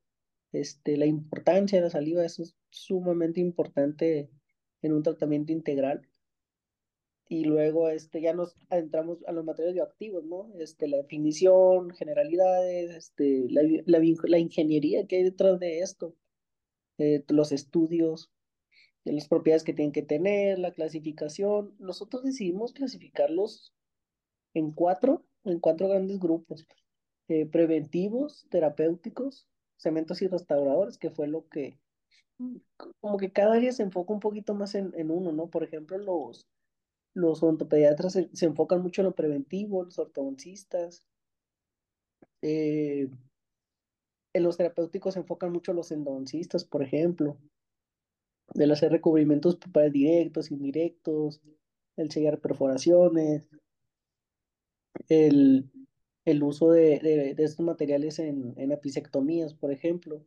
[0.53, 4.31] este, la importancia de la saliva, es sumamente importante
[4.83, 6.09] en un tratamiento integral.
[7.29, 10.53] Y luego este, ya nos adentramos a los materiales bioactivos, ¿no?
[10.61, 16.15] Este, la definición, generalidades, este, la, la, ingeniería que hay detrás de esto,
[16.99, 18.31] eh, los estudios.
[19.05, 21.75] de las propiedades que tienen que tener, la clasificación.
[21.79, 23.73] Nosotros decidimos clasificarlos
[24.55, 26.67] en cuatro, en cuatro grandes grupos.
[27.29, 31.79] Eh, preventivos, terapéuticos, cementos y restauradores, que fue lo que,
[33.01, 35.49] como que cada área se enfoca un poquito más en, en uno, ¿no?
[35.49, 36.47] Por ejemplo, los,
[37.15, 41.05] los ontopediatras se, se, enfocan mucho en lo preventivo, los ortodoncistas.
[42.43, 43.09] Eh,
[44.35, 47.39] en los terapéuticos se enfocan mucho los endodoncistas, por ejemplo
[48.55, 51.41] el hacer recubrimientos para directos, indirectos,
[51.97, 53.49] el sellar perforaciones,
[55.09, 55.71] el,
[56.27, 60.23] el uso de, de, de, estos materiales en, en apicectomías, por ejemplo.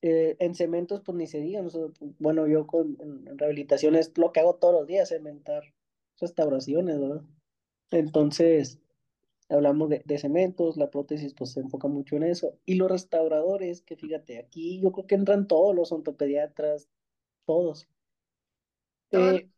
[0.00, 1.62] Eh, en cementos, pues ni se diga,
[2.18, 5.64] bueno, yo con en, rehabilitación es lo que hago todos los días, cementar
[6.20, 7.22] restauraciones, ¿verdad?
[7.90, 8.78] Entonces,
[9.48, 12.56] hablamos de, de, cementos, la prótesis pues se enfoca mucho en eso.
[12.64, 16.88] Y los restauradores, que fíjate, aquí yo creo que entran todos los ontopediatras,
[17.44, 17.88] todos.
[19.10, 19.48] Eh,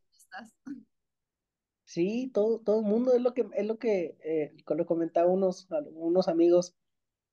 [1.88, 5.66] sí, todo, todo el mundo es lo que, es lo que eh, lo comentaba unos,
[5.94, 6.76] unos amigos,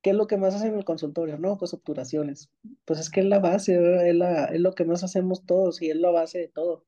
[0.01, 1.37] ¿qué es lo que más hacen en el consultorio?
[1.37, 2.49] No, pues obturaciones.
[2.85, 3.75] Pues es que es la base,
[4.09, 6.85] es, la, es lo que más hacemos todos y es la base de todo.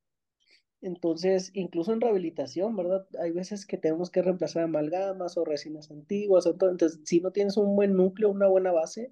[0.82, 3.06] Entonces, incluso en rehabilitación, ¿verdad?
[3.20, 6.46] Hay veces que tenemos que reemplazar amalgamas o resinas antiguas.
[6.46, 9.12] Entonces, si no tienes un buen núcleo, una buena base,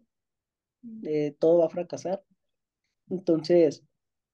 [1.04, 2.24] eh, todo va a fracasar.
[3.10, 3.84] Entonces,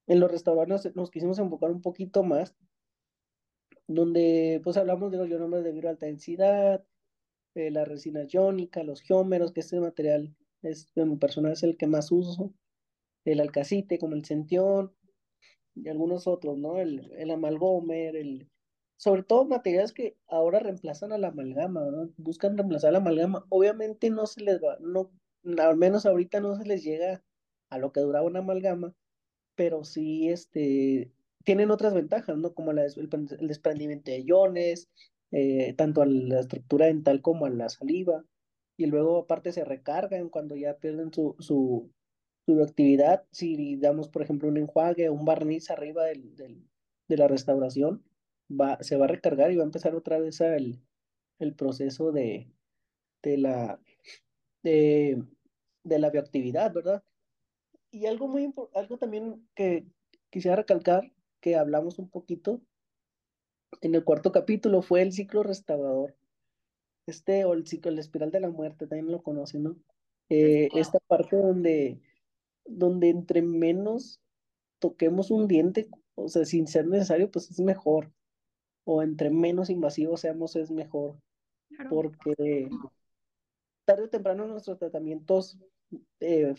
[0.05, 2.55] en los restaurantes nos quisimos enfocar un poquito más,
[3.87, 6.83] donde pues hablamos de los ionomas de vidrio alta densidad,
[7.55, 11.77] eh, la resina iónica, los geómeros, que este material es, en mi personal es el
[11.77, 12.53] que más uso,
[13.25, 14.93] el alcacite como el centión,
[15.75, 16.79] y algunos otros, ¿no?
[16.79, 18.49] El, el amalgomer, el,
[18.97, 22.09] sobre todo materiales que ahora reemplazan a la amalgama, ¿no?
[22.17, 23.45] Buscan reemplazar la amalgama.
[23.49, 25.11] Obviamente no se les va, no,
[25.57, 27.23] al menos ahorita no se les llega
[27.69, 28.93] a lo que duraba una amalgama,
[29.55, 31.11] pero sí este,
[31.43, 32.53] tienen otras ventajas, ¿no?
[32.53, 34.89] Como la, el, el, desprendimiento de iones,
[35.31, 38.23] eh, tanto a la estructura dental como a la saliva,
[38.77, 41.91] y luego aparte se recargan cuando ya pierden su, su,
[42.45, 46.67] su actividad, si damos, por ejemplo, un enjuague o un barniz arriba del, del,
[47.07, 48.03] de la restauración,
[48.49, 50.79] va, se va a recargar y va a empezar otra vez el,
[51.39, 52.51] el proceso de,
[53.23, 53.79] de la...
[54.63, 55.17] De,
[55.83, 57.03] de la bioactividad, ¿verdad?
[57.91, 59.85] Y algo muy algo también que
[60.29, 62.61] quisiera recalcar, que hablamos un poquito
[63.81, 66.15] en el cuarto capítulo, fue el ciclo restaurador.
[67.07, 69.75] Este, o el ciclo, la espiral de la muerte, también lo conocen, ¿no?
[70.29, 71.99] Eh, esta parte donde,
[72.65, 74.21] donde entre menos
[74.79, 78.11] toquemos un diente, o sea, sin ser necesario, pues es mejor.
[78.83, 81.19] O entre menos invasivos seamos, es mejor.
[81.69, 81.89] Claro.
[81.89, 82.69] Porque
[83.85, 85.59] tarde o temprano nuestros tratamientos
[86.19, 86.53] eh,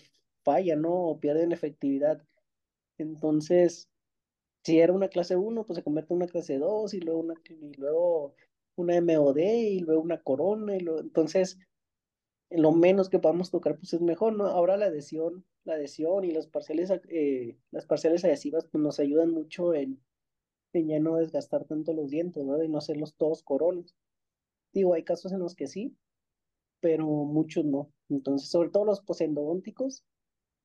[0.44, 0.92] falla, ¿no?
[0.92, 2.22] O pierden efectividad.
[2.98, 3.88] Entonces,
[4.64, 7.34] si era una clase 1, pues se convierte en una clase 2 y luego una,
[7.48, 8.34] y luego
[8.76, 10.76] una MOD y luego una corona.
[10.76, 11.58] Y luego, entonces,
[12.50, 14.46] lo menos que podamos tocar, pues es mejor, ¿no?
[14.46, 19.30] Ahora la adhesión, la adhesión y las parciales, eh, las parciales adhesivas, pues nos ayudan
[19.30, 20.00] mucho en,
[20.72, 22.62] en ya no desgastar tanto los dientes, ¿no?
[22.62, 23.94] Y no hacerlos todos coronas.
[24.72, 25.96] Digo, hay casos en los que sí,
[26.80, 27.92] pero muchos no.
[28.10, 30.04] Entonces, sobre todo los posendodónticos,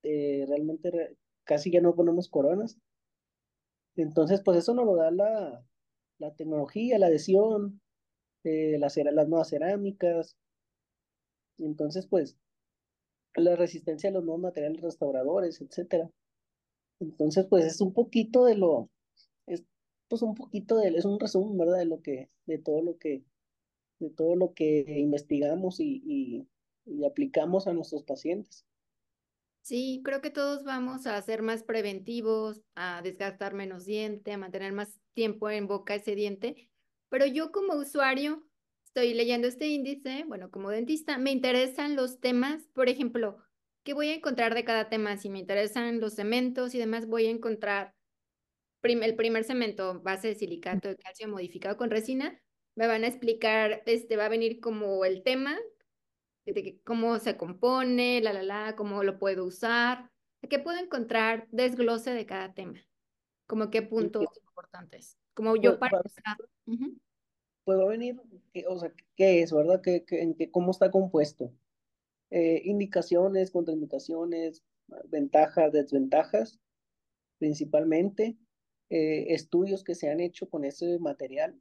[0.02, 2.78] eh, realmente casi ya no ponemos coronas.
[3.98, 5.62] Entonces, pues eso nos lo da la,
[6.18, 7.82] la tecnología, la adhesión,
[8.44, 10.36] eh, las, las nuevas cerámicas.
[11.58, 12.36] Entonces, pues,
[13.36, 16.10] la resistencia a los nuevos materiales restauradores, etcétera.
[17.00, 18.90] Entonces, pues es un poquito de lo,
[19.46, 19.64] es
[20.08, 21.78] pues un poquito de, es un resumen, ¿verdad?
[21.78, 23.24] De lo que, de todo lo que,
[24.00, 26.48] de todo lo que investigamos y, y,
[26.86, 28.66] y aplicamos a nuestros pacientes.
[29.68, 34.72] Sí, creo que todos vamos a ser más preventivos, a desgastar menos diente, a mantener
[34.72, 36.70] más tiempo en boca ese diente,
[37.10, 38.48] pero yo como usuario
[38.82, 43.44] estoy leyendo este índice, bueno, como dentista, me interesan los temas, por ejemplo,
[43.84, 45.18] ¿qué voy a encontrar de cada tema?
[45.18, 47.94] Si me interesan los cementos y demás, voy a encontrar
[48.82, 52.40] el primer cemento, base de silicato de calcio modificado con resina,
[52.74, 55.58] me van a explicar, este va a venir como el tema,
[56.52, 60.10] de cómo se compone, la, la, la, cómo lo puedo usar,
[60.48, 62.80] qué puedo encontrar desglose de cada tema,
[63.46, 66.00] como qué puntos importantes, como yo para.
[66.66, 66.98] Uh -huh.
[67.64, 68.20] Puedo venir,
[68.66, 69.80] o sea, qué es, ¿verdad?
[69.82, 71.52] ¿Qué, qué, en qué, ¿Cómo está compuesto?
[72.30, 74.62] Eh, indicaciones, contraindicaciones,
[75.08, 76.58] ventajas, desventajas,
[77.38, 78.36] principalmente,
[78.90, 81.60] eh, estudios que se han hecho con ese material,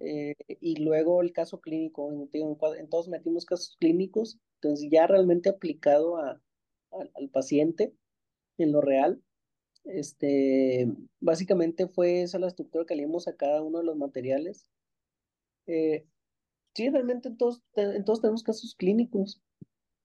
[0.00, 5.06] eh, y luego el caso clínico, en, en, en, todos metimos casos clínicos, entonces ya
[5.06, 6.40] realmente aplicado a,
[6.92, 7.94] a, al paciente
[8.58, 9.22] en lo real.
[9.84, 10.88] Este,
[11.20, 14.70] básicamente fue esa la estructura que leímos a cada uno de los materiales.
[15.66, 16.06] Eh,
[16.74, 19.40] sí, realmente en todos, en todos tenemos casos clínicos.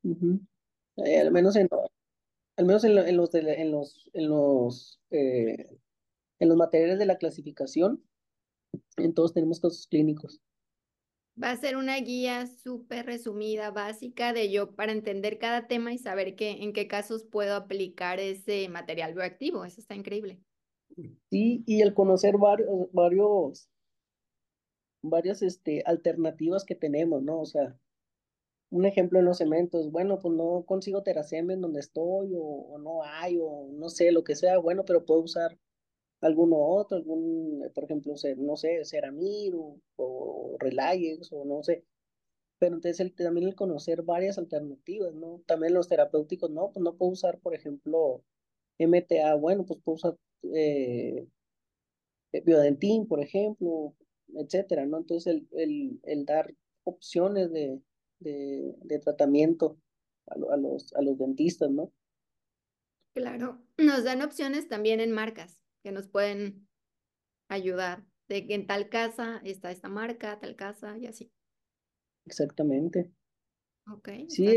[0.03, 1.69] Eh, al menos en,
[2.55, 5.77] al menos en, los, en los, en los, eh,
[6.39, 8.03] en los materiales de la clasificación,
[8.97, 10.41] en todos tenemos casos clínicos.
[11.41, 15.99] Va a ser una guía súper resumida, básica de yo para entender cada tema y
[15.99, 19.63] saber qué, en qué casos puedo aplicar ese material bioactivo.
[19.63, 20.41] Eso está increíble.
[21.29, 23.69] Sí, y el conocer varios, varios,
[25.03, 27.39] varias este, alternativas que tenemos, ¿no?
[27.41, 27.77] O sea,
[28.69, 33.03] un ejemplo en los cementos, bueno, pues no consigo teracem en donde estoy, o, no
[33.03, 35.57] hay, o no sé, lo que sea, bueno, pero puedo usar
[36.21, 41.85] alguno otro, algún, por ejemplo, no sé, Ceramir o, o o no sé.
[42.59, 45.43] Pero entonces el, también el conocer varias alternativas, ¿no?
[45.45, 48.23] También los terapéuticos, no, pues no puedo usar, por ejemplo,
[48.79, 50.17] MTA, bueno, pues puedo usar
[50.53, 51.27] eh,
[52.31, 53.95] eh, Biodentín, por ejemplo,
[54.35, 54.97] etcétera, ¿no?
[54.97, 56.53] Entonces el, el, el dar
[56.83, 57.81] opciones de,
[58.19, 59.77] de, de tratamiento
[60.27, 61.91] a, a, los, a los dentistas, ¿no?
[63.13, 66.67] Claro, nos dan opciones también en marcas que nos pueden
[67.47, 71.31] ayudar, de que en tal casa está esta marca, tal casa y así.
[72.25, 73.09] Exactamente.
[73.89, 74.09] Ok.
[74.27, 74.53] Sí,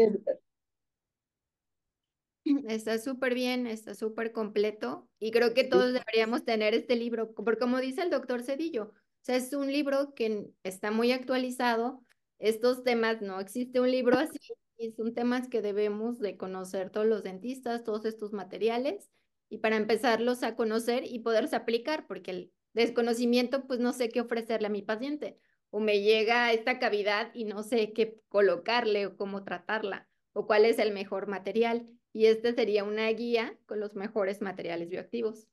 [2.66, 7.61] está súper bien, está súper completo y creo que todos deberíamos tener este libro, porque
[7.61, 12.05] como dice el doctor Cedillo, o sea, es un libro que está muy actualizado.
[12.40, 14.40] Estos temas, no existe un libro así,
[14.79, 19.09] y son temas que debemos de conocer todos los dentistas, todos estos materiales
[19.51, 24.21] y para empezarlos a conocer y poderse aplicar, porque el desconocimiento, pues no sé qué
[24.21, 25.39] ofrecerle a mi paciente,
[25.71, 30.65] o me llega esta cavidad y no sé qué colocarle o cómo tratarla, o cuál
[30.65, 31.87] es el mejor material.
[32.13, 35.49] Y este sería una guía con los mejores materiales bioactivos.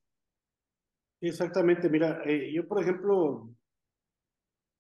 [1.20, 3.50] Exactamente, mira, eh, yo por ejemplo,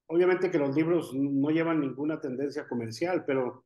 [0.08, 3.66] obviamente que los libros no llevan ninguna tendencia comercial, pero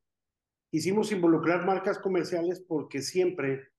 [0.72, 3.71] quisimos involucrar marcas comerciales porque siempre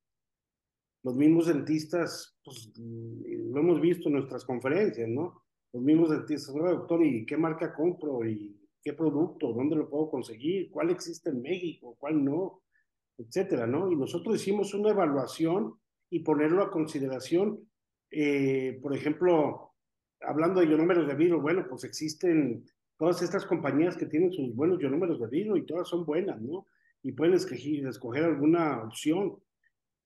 [1.03, 5.43] los mismos dentistas, pues lo hemos visto en nuestras conferencias, ¿no?
[5.73, 8.25] Los mismos dentistas, doctor, ¿y qué marca compro?
[8.25, 9.53] ¿Y qué producto?
[9.53, 10.71] ¿Dónde lo puedo conseguir?
[10.71, 11.97] ¿Cuál existe en México?
[11.99, 12.63] ¿Cuál no?
[13.19, 13.91] Etcétera, ¿no?
[13.91, 15.75] Y nosotros hicimos una evaluación
[16.11, 17.59] y ponerlo a consideración.
[18.11, 19.73] Eh, por ejemplo,
[20.21, 22.65] hablando de ionúmeros de vidrio, bueno, pues existen
[22.99, 26.67] todas estas compañías que tienen sus buenos ionúmeros de vidrio y todas son buenas, ¿no?
[27.03, 29.39] Y pueden escoger alguna opción.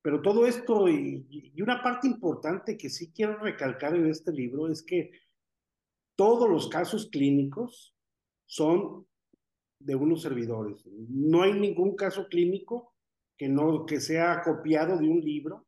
[0.07, 4.69] Pero todo esto, y, y, una parte importante que sí quiero recalcar en este libro
[4.69, 5.11] es que
[6.15, 7.93] todos los casos clínicos
[8.45, 9.05] son
[9.81, 10.87] de unos servidores.
[11.09, 12.95] No hay ningún caso clínico
[13.37, 15.67] que no que sea copiado de un libro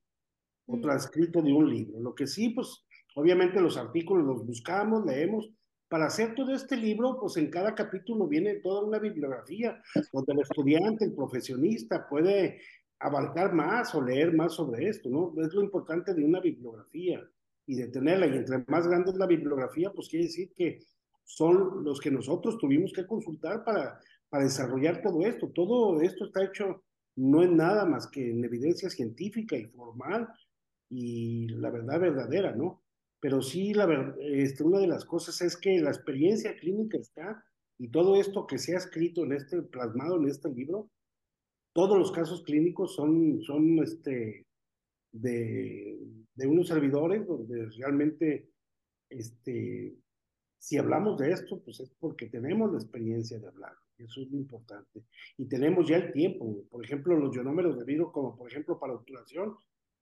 [0.68, 0.82] o mm.
[0.82, 1.98] transcrito de un libro.
[1.98, 5.50] Lo que sí, pues, obviamente los artículos los buscamos, leemos.
[5.88, 10.40] Para hacer todo este libro, pues en cada capítulo viene toda una bibliografía donde el
[10.42, 12.60] estudiante, el profesionista puede
[13.00, 15.32] abarcar más o leer más sobre esto, ¿no?
[15.42, 17.28] Es lo importante de una bibliografía
[17.66, 18.26] y de tenerla.
[18.26, 20.80] Y entre más grande es la bibliografía, pues quiere decir que
[21.24, 25.48] son los que nosotros tuvimos que consultar para, para desarrollar todo esto.
[25.54, 26.82] Todo esto está hecho
[27.16, 30.28] no en nada más que en evidencia científica y formal
[30.88, 32.82] y la verdad verdadera, ¿no?
[33.20, 37.44] Pero sí, la este, una de las cosas es que la experiencia clínica está
[37.76, 40.90] y todo esto que se ha escrito en este, plasmado en este libro,
[41.78, 44.44] todos los casos clínicos son, son este,
[45.12, 45.96] de,
[46.34, 48.50] de unos servidores donde realmente,
[49.08, 49.94] este,
[50.58, 53.74] si hablamos de esto, pues es porque tenemos la experiencia de hablar.
[53.96, 55.04] Eso es lo importante.
[55.36, 56.64] Y tenemos ya el tiempo.
[56.68, 59.54] Por ejemplo, los ionúmeros de vidrio, como por ejemplo para obturación,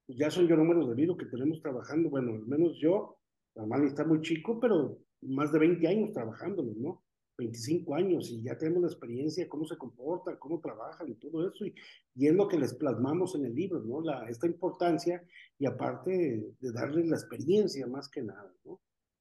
[0.07, 2.09] pues ya son ionúmeros de vidrio que tenemos trabajando.
[2.09, 3.19] Bueno, al menos yo,
[3.55, 7.03] normal está muy chico, pero más de 20 años trabajándolos, ¿no?
[7.37, 11.67] 25 años y ya tenemos la experiencia, cómo se comportan, cómo trabajan y todo eso,
[11.67, 11.75] y,
[12.15, 14.01] y es lo que les plasmamos en el libro, ¿no?
[14.01, 15.23] La, esta importancia
[15.59, 16.11] y aparte
[16.59, 18.81] de, darles la experiencia más que nada, ¿no?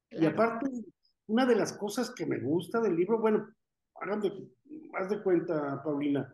[0.10, 0.24] Claro.
[0.24, 0.70] Y aparte,
[1.28, 3.48] una de las cosas que me gusta del libro, bueno,
[3.96, 4.32] hagan de,
[4.94, 6.34] haz de cuenta, Paulina,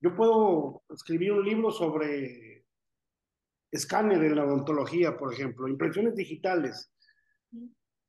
[0.00, 2.64] yo puedo escribir un libro sobre
[3.72, 6.92] escáner en la odontología, por ejemplo, impresiones digitales,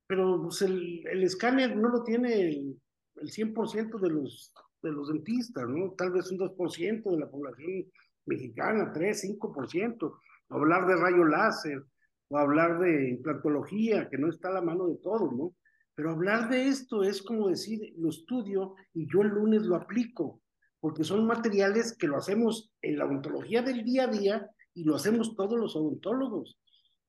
[0.07, 2.79] pero pues, el, el escáner no lo tiene el,
[3.21, 5.91] el 100% de los, de los dentistas, ¿no?
[5.91, 7.85] Tal vez un 2% de la población
[8.25, 10.19] mexicana, 3, 5%.
[10.49, 11.83] Hablar de rayo láser
[12.29, 15.53] o hablar de implantología, que no está a la mano de todos, ¿no?
[15.95, 20.41] Pero hablar de esto es como decir, lo estudio y yo el lunes lo aplico,
[20.79, 24.95] porque son materiales que lo hacemos en la odontología del día a día y lo
[24.95, 26.57] hacemos todos los odontólogos.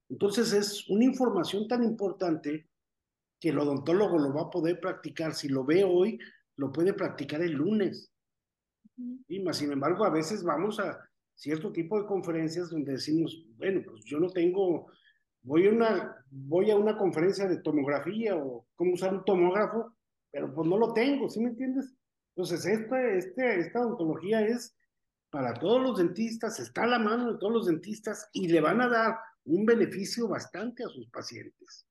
[0.08, 2.68] Entonces es una información tan importante
[3.40, 5.34] que el odontólogo lo va a poder practicar.
[5.34, 6.18] Si lo ve hoy,
[6.56, 8.12] lo puede practicar el lunes.
[9.28, 11.00] Y más, sin embargo, a veces vamos a
[11.34, 14.92] cierto tipo de conferencias donde decimos, bueno, pues yo no tengo,
[15.42, 19.96] voy a una, voy a una conferencia de tomografía o cómo usar un tomógrafo,
[20.30, 21.94] pero pues no lo tengo, ¿sí me entiendes?
[22.36, 24.76] Entonces, esta, este, esta odontología es
[25.30, 28.82] para todos los dentistas, está a la mano de todos los dentistas y le van
[28.82, 31.86] a dar un beneficio bastante a sus pacientes.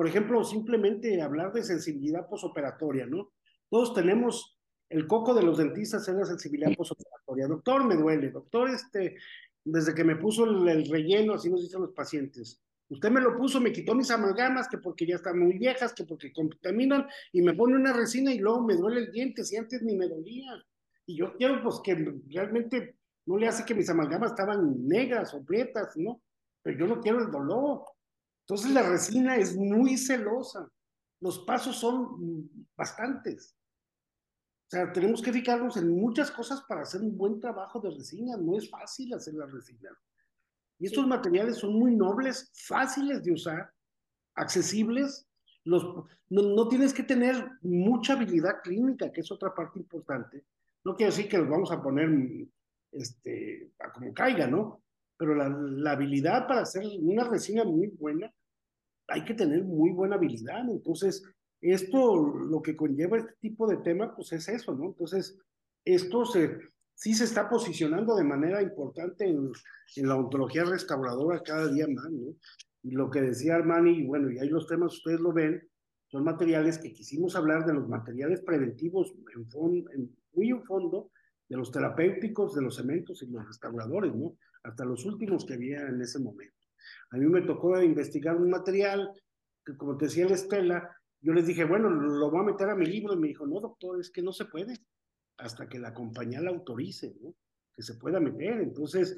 [0.00, 3.34] Por ejemplo, simplemente hablar de sensibilidad posoperatoria, ¿no?
[3.68, 7.46] Todos tenemos el coco de los dentistas en la sensibilidad posoperatoria.
[7.46, 8.30] Doctor, me duele.
[8.30, 9.16] Doctor, este,
[9.62, 12.62] desde que me puso el, relleno, así nos dicen los pacientes.
[12.88, 16.04] Usted me lo puso, me quitó mis amalgamas, que porque ya están muy viejas, que
[16.04, 19.82] porque contaminan, y me pone una resina y luego me duele el diente, si antes
[19.82, 20.64] ni me dolía.
[21.04, 21.94] Y yo quiero, pues, que
[22.30, 22.96] realmente
[23.26, 26.22] no le hace que mis amalgamas estaban negras o prietas, ¿no?
[26.62, 27.84] Pero yo no quiero el dolor.
[28.50, 30.68] Entonces la resina es muy celosa.
[31.20, 33.54] Los pasos son bastantes.
[34.66, 38.36] O sea, tenemos que fijarnos en muchas cosas para hacer un buen trabajo de resina.
[38.36, 39.90] No es fácil hacer la resina.
[40.80, 43.72] Y estos materiales son muy nobles, fáciles de usar,
[44.34, 45.28] accesibles.
[45.62, 45.84] Los,
[46.28, 50.44] no, no, tienes que tener mucha habilidad clínica, que es otra parte importante.
[50.82, 52.48] No quiere decir que los vamos a poner
[52.90, 54.82] este, a como caiga, ¿no?
[55.16, 58.28] Pero la, la habilidad para hacer una resina muy buena
[59.10, 60.68] hay que tener muy buena habilidad.
[60.68, 61.22] Entonces,
[61.60, 64.86] esto lo que conlleva este tipo de tema, pues es eso, ¿no?
[64.86, 65.38] Entonces,
[65.84, 66.58] esto se,
[66.94, 69.52] sí se está posicionando de manera importante en,
[69.96, 72.34] la ontología restauradora cada día más, ¿no?
[72.82, 75.62] Y lo que decía Armani, y bueno, y ahí los temas ustedes lo ven,
[76.06, 79.14] son materiales que quisimos hablar de los materiales preventivos
[80.32, 81.10] muy en fondo,
[81.48, 84.36] de los terapéuticos, de los cementos y los restauradores, ¿no?
[84.62, 86.59] Hasta los últimos que había en ese momento.
[87.10, 89.10] A mí me tocó investigar un material
[89.64, 92.74] que, como te decía la Estela, yo les dije, bueno, lo voy a meter a
[92.74, 93.14] mi libro.
[93.14, 94.74] Y me dijo, no, doctor, es que no se puede
[95.38, 97.34] hasta que la compañía la autorice, ¿no?
[97.74, 98.60] Que se pueda meter.
[98.60, 99.16] Entonces,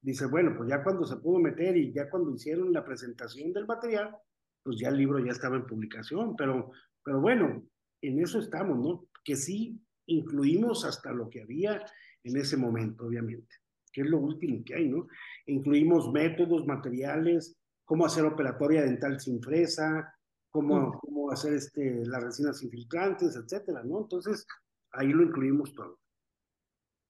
[0.00, 3.66] dice, bueno, pues ya cuando se pudo meter y ya cuando hicieron la presentación del
[3.66, 4.16] material,
[4.62, 6.36] pues ya el libro ya estaba en publicación.
[6.36, 6.70] Pero,
[7.04, 7.64] pero bueno,
[8.00, 9.08] en eso estamos, ¿no?
[9.24, 11.84] Que sí incluimos hasta lo que había
[12.24, 13.61] en ese momento, obviamente
[13.92, 15.06] que es lo último que hay, ¿no?
[15.46, 20.14] Incluimos métodos, materiales, cómo hacer operatoria dental sin fresa,
[20.50, 24.00] cómo, cómo hacer este, las resinas infiltrantes, etcétera, ¿no?
[24.00, 24.46] Entonces,
[24.92, 25.98] ahí lo incluimos todo.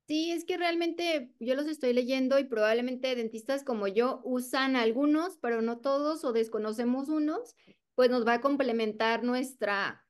[0.09, 5.39] Sí, es que realmente yo los estoy leyendo y probablemente dentistas como yo usan algunos,
[5.39, 7.55] pero no todos o desconocemos unos,
[7.95, 10.05] pues nos va a complementar nuestra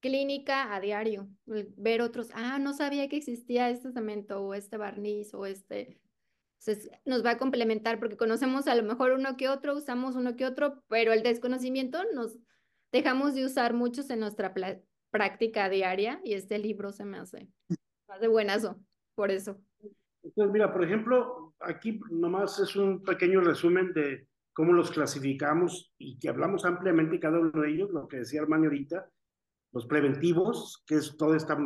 [0.00, 5.32] clínica a diario, ver otros, ah, no sabía que existía este cemento o este barniz
[5.32, 5.98] o este,
[7.04, 10.46] nos va a complementar porque conocemos a lo mejor uno que otro, usamos uno que
[10.46, 12.38] otro, pero el desconocimiento nos
[12.92, 14.54] dejamos de usar muchos en nuestra
[15.10, 17.48] práctica diaria y este libro se me hace,
[18.08, 18.80] más de buenazo,
[19.14, 19.60] por eso.
[20.22, 26.18] Entonces, mira, por ejemplo, aquí nomás es un pequeño resumen de cómo los clasificamos y
[26.18, 29.10] que hablamos ampliamente cada uno de ellos, lo que decía Armani ahorita,
[29.72, 31.58] los preventivos, que es toda esta,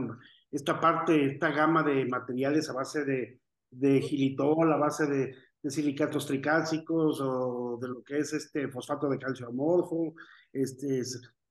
[0.50, 3.40] esta parte, esta gama de materiales a base de
[3.70, 9.08] de gilitol a base de, de, silicatos tricálcicos o de lo que es este fosfato
[9.08, 10.14] de calcio amorfo,
[10.52, 11.00] este,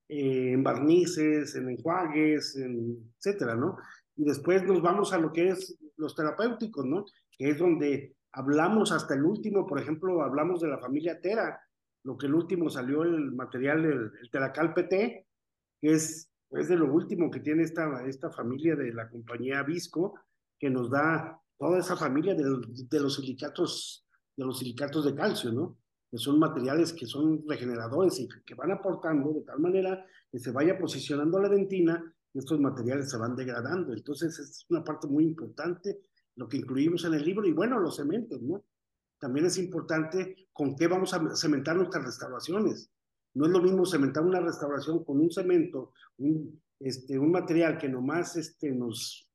[0.09, 3.77] eh, en barnices, en enjuagues, en, etcétera, ¿no?
[4.15, 7.05] Y después nos vamos a lo que es los terapéuticos, ¿no?
[7.37, 11.59] Que es donde hablamos hasta el último, por ejemplo, hablamos de la familia Tera,
[12.03, 15.27] lo que el último salió el material del el Teracal PT,
[15.81, 20.19] que es, es de lo último que tiene esta, esta familia de la compañía Visco,
[20.59, 22.43] que nos da toda esa familia de,
[22.89, 24.05] de, los silicatos,
[24.35, 25.77] de los silicatos de calcio, ¿no?
[26.09, 30.51] Que son materiales que son regeneradores y que van aportando de tal manera que se
[30.51, 33.93] vaya posicionando la dentina y estos materiales se van degradando.
[33.93, 35.99] Entonces, es una parte muy importante
[36.35, 38.63] lo que incluimos en el libro y bueno, los cementos, ¿no?
[39.19, 42.91] También es importante con qué vamos a cementar nuestras restauraciones.
[43.33, 47.89] No es lo mismo cementar una restauración con un cemento, un, este, un material que
[47.89, 49.27] nomás este, nos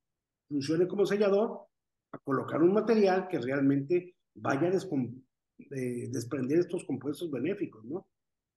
[0.49, 1.66] funcione como sellador,
[2.12, 8.06] a colocar un material que realmente vaya a eh, desprender estos compuestos benéficos, ¿no?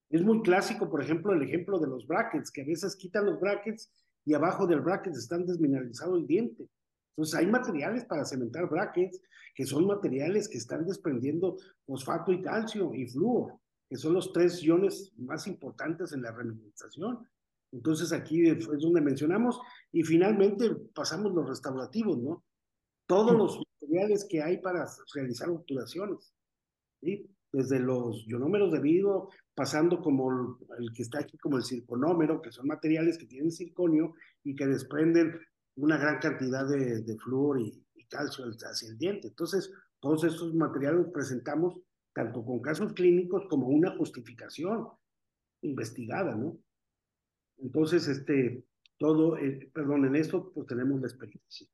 [0.08, 3.40] Es muy clásico, por ejemplo, el ejemplo de los brackets, que a veces quitan los
[3.40, 3.90] brackets
[4.24, 6.68] y abajo del bracket están desmineralizado el diente.
[7.16, 9.20] Entonces hay materiales para cementar brackets
[9.54, 13.54] que son materiales que están desprendiendo fosfato y calcio y flúor,
[13.88, 17.26] que son los tres iones más importantes en la remineralización.
[17.72, 19.58] Entonces aquí es donde mencionamos
[19.92, 22.44] y finalmente pasamos los restaurativos, ¿no?
[23.06, 26.32] Todos los materiales que hay para realizar obturaciones.
[27.00, 27.28] ¿sí?
[27.56, 32.52] desde los ionómeros de vidrio, pasando como el, que está aquí como el circonómero, que
[32.52, 35.40] son materiales que tienen circonio y que desprenden
[35.76, 39.28] una gran cantidad de, de flúor y, y, calcio hacia el diente.
[39.28, 41.80] Entonces, todos estos materiales los presentamos
[42.12, 44.88] tanto con casos clínicos como una justificación
[45.62, 46.58] investigada, ¿no?
[47.58, 48.64] Entonces, este,
[48.98, 51.66] todo, eh, perdón, en esto pues tenemos la experiencia.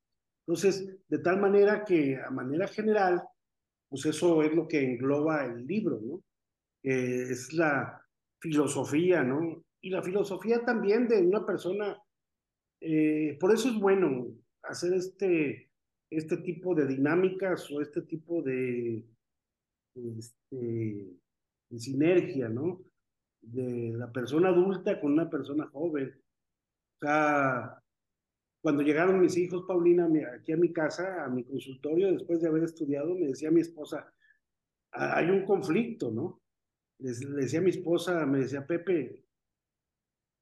[0.47, 3.23] Entonces, de tal manera que a manera general,
[3.89, 6.23] pues eso es lo que engloba el libro, ¿no?
[6.83, 8.03] Eh, es la
[8.41, 9.65] filosofía, ¿no?
[9.81, 11.97] Y la filosofía también de una persona,
[12.81, 14.29] eh, por eso es bueno
[14.63, 15.71] hacer este,
[16.11, 19.05] este tipo de dinámicas o este tipo de,
[19.95, 21.17] este,
[21.71, 22.83] de sinergia, ¿no?
[23.41, 26.21] De la persona adulta con una persona joven.
[26.97, 27.82] O sea,
[28.63, 32.63] cuando llegaron mis hijos, Paulina, aquí a mi casa, a mi consultorio, después de haber
[32.63, 34.15] estudiado, me decía mi esposa,
[34.93, 36.41] hay un conflicto, ¿no?
[36.99, 39.25] Le decía a mi esposa, me decía, Pepe,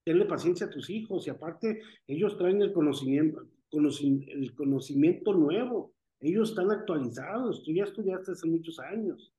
[0.04, 6.50] tenle paciencia a tus hijos y aparte ellos traen el conocimiento, el conocimiento nuevo, ellos
[6.50, 9.32] están actualizados, tú ya estudiaste hace muchos años.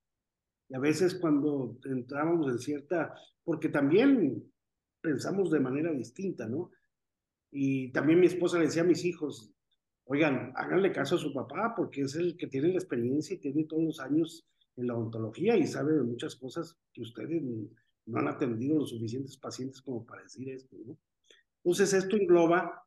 [0.69, 3.13] Y a veces cuando entrábamos en cierta,
[3.43, 4.51] porque también
[5.01, 6.71] pensamos de manera distinta, ¿no?
[7.51, 9.51] Y también mi esposa le decía a mis hijos,
[10.05, 13.65] oigan, háganle caso a su papá porque es el que tiene la experiencia y tiene
[13.65, 14.47] todos los años
[14.77, 17.43] en la odontología y sabe de muchas cosas que ustedes
[18.05, 20.97] no han atendido los suficientes pacientes como para decir esto, ¿no?
[21.63, 22.83] Entonces esto engloba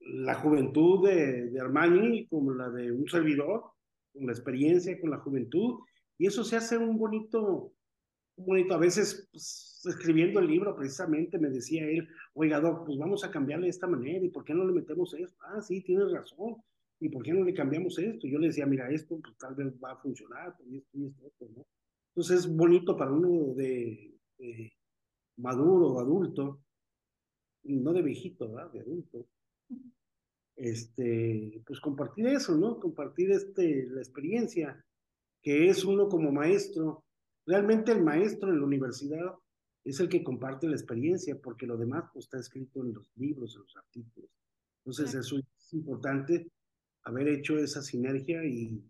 [0.00, 3.64] la juventud de, de Armani como la de un servidor,
[4.12, 5.80] con la experiencia, con la juventud,
[6.18, 7.73] y eso se hace un bonito,
[8.36, 13.24] bonito, a veces pues, escribiendo el libro precisamente me decía él, oiga, Doc, pues vamos
[13.24, 15.36] a cambiarle de esta manera, ¿y por qué no le metemos esto?
[15.42, 16.56] Ah, sí, tienes razón,
[17.00, 18.26] ¿y por qué no le cambiamos esto?
[18.26, 21.48] Yo le decía, mira, esto pues, tal vez va a funcionar, y esto y esto,
[21.54, 21.66] ¿no?
[22.10, 24.72] Entonces es bonito para uno de, de
[25.36, 26.60] maduro, adulto,
[27.64, 28.72] no de viejito, ¿verdad?
[28.72, 29.26] De adulto.
[30.56, 32.78] Este, pues compartir eso, ¿no?
[32.78, 34.84] Compartir este, la experiencia
[35.42, 37.03] que es uno como maestro.
[37.46, 39.34] Realmente el maestro en la universidad
[39.84, 43.54] es el que comparte la experiencia, porque lo demás pues, está escrito en los libros,
[43.54, 44.30] en los artículos.
[44.78, 46.50] Entonces, eso es importante,
[47.04, 48.82] haber hecho esa sinergia y,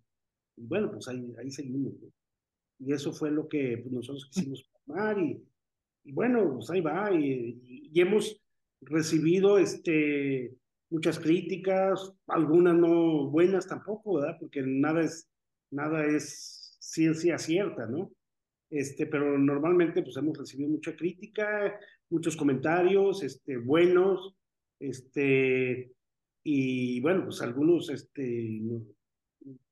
[0.56, 1.94] y bueno, pues ahí, ahí seguimos.
[2.00, 2.08] ¿no?
[2.78, 5.42] Y eso fue lo que pues, nosotros quisimos formar y,
[6.04, 7.12] y, bueno, pues ahí va.
[7.12, 8.40] Y, y, hemos
[8.80, 10.56] recibido este,
[10.90, 14.36] muchas críticas, algunas no buenas tampoco, ¿verdad?
[14.38, 15.28] Porque nada es,
[15.70, 18.10] nada es ciencia cierta, ¿no?
[18.74, 21.78] Este, pero normalmente pues hemos recibido mucha crítica,
[22.10, 24.34] muchos comentarios, este, buenos,
[24.80, 25.92] este,
[26.42, 28.60] y bueno, pues algunos, este,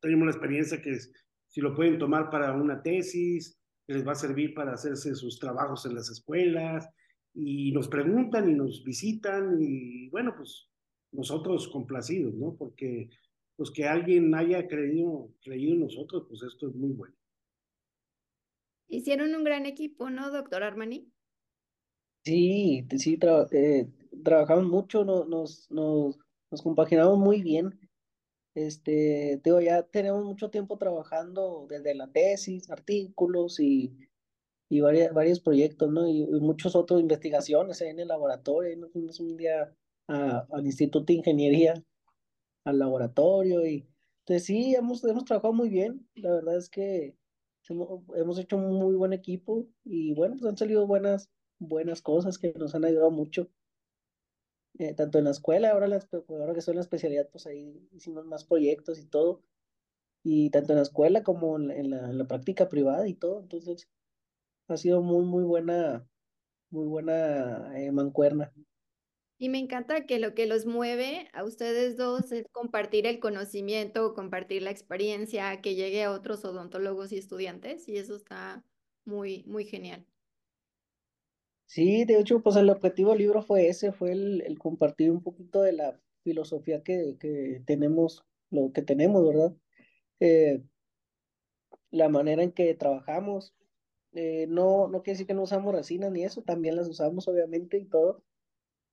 [0.00, 1.12] tenemos la experiencia que es,
[1.48, 5.84] si lo pueden tomar para una tesis, les va a servir para hacerse sus trabajos
[5.84, 6.88] en las escuelas,
[7.34, 10.68] y nos preguntan y nos visitan, y bueno, pues
[11.11, 12.55] nosotros complacidos, ¿no?
[12.55, 13.11] Porque
[13.57, 17.14] pues que alguien haya creído, creído en nosotros, pues esto es muy bueno.
[18.93, 21.11] Hicieron un gran equipo, ¿no, doctor Armani?
[22.26, 23.18] Sí, sí,
[23.53, 23.88] eh,
[24.22, 26.18] trabajamos mucho, no, nos, nos,
[26.51, 27.80] nos compaginamos muy bien.
[28.55, 33.97] Este, digo, ya tenemos mucho tiempo trabajando desde la tesis, artículos y,
[34.68, 36.07] y varias, varios proyectos, ¿no?
[36.07, 38.76] Y, y muchos otros investigaciones en el laboratorio.
[38.76, 39.74] Nos fuimos un día
[40.07, 41.82] a, al Instituto de Ingeniería,
[42.66, 43.88] al laboratorio y
[44.20, 46.07] entonces sí, hemos, hemos trabajado muy bien.
[46.14, 47.16] La verdad es que
[47.68, 52.52] hemos hecho un muy buen equipo y bueno, pues han salido buenas, buenas cosas que
[52.58, 53.50] nos han ayudado mucho.
[54.78, 57.88] Eh, tanto en la escuela, ahora, las, ahora que soy en la especialidad, pues ahí
[57.92, 59.42] hicimos más proyectos y todo.
[60.24, 63.14] Y tanto en la escuela como en la, en la, en la práctica privada y
[63.14, 63.40] todo.
[63.40, 63.88] Entonces,
[64.68, 66.08] ha sido muy, muy buena,
[66.70, 68.52] muy buena eh, mancuerna.
[69.43, 74.14] Y me encanta que lo que los mueve a ustedes dos es compartir el conocimiento,
[74.14, 78.64] compartir la experiencia, que llegue a otros odontólogos y estudiantes, y eso está
[79.05, 80.07] muy, muy genial.
[81.66, 85.24] Sí, de hecho, pues el objetivo del libro fue ese, fue el, el compartir un
[85.24, 89.57] poquito de la filosofía que, que tenemos, lo que tenemos, ¿verdad?
[90.20, 90.62] Eh,
[91.90, 93.57] la manera en que trabajamos.
[94.12, 97.78] Eh, no, no quiere decir que no usamos resinas ni eso, también las usamos obviamente
[97.78, 98.22] y todo,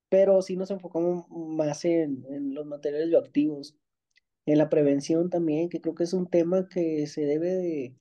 [0.10, 3.76] pero sí nos enfocamos más en, en los materiales bioactivos,
[4.46, 7.96] en la prevención también, que creo que es un tema que se debe de,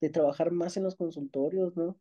[0.00, 1.98] de trabajar más en los consultorios, ¿no?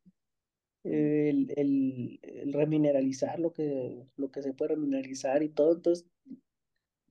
[0.84, 5.74] El, el, remineralizar lo que, lo que se puede remineralizar y todo.
[5.76, 6.08] Entonces,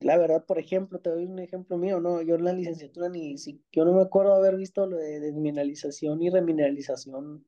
[0.01, 3.37] la verdad, por ejemplo, te doy un ejemplo mío, no, yo en la licenciatura ni
[3.37, 7.45] si yo no me acuerdo haber visto lo de desmineralización y remineralización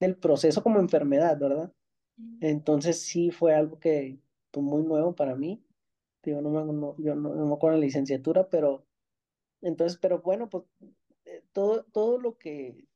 [0.00, 1.72] del proceso como enfermedad, ¿verdad?
[2.40, 4.18] Entonces sí fue algo que
[4.52, 5.62] fue muy nuevo para mí.
[6.22, 8.84] Digo, no me, yo no, no me acuerdo la licenciatura, pero
[9.62, 10.64] entonces, pero bueno, pues
[11.24, 12.86] eh, todo, todo lo que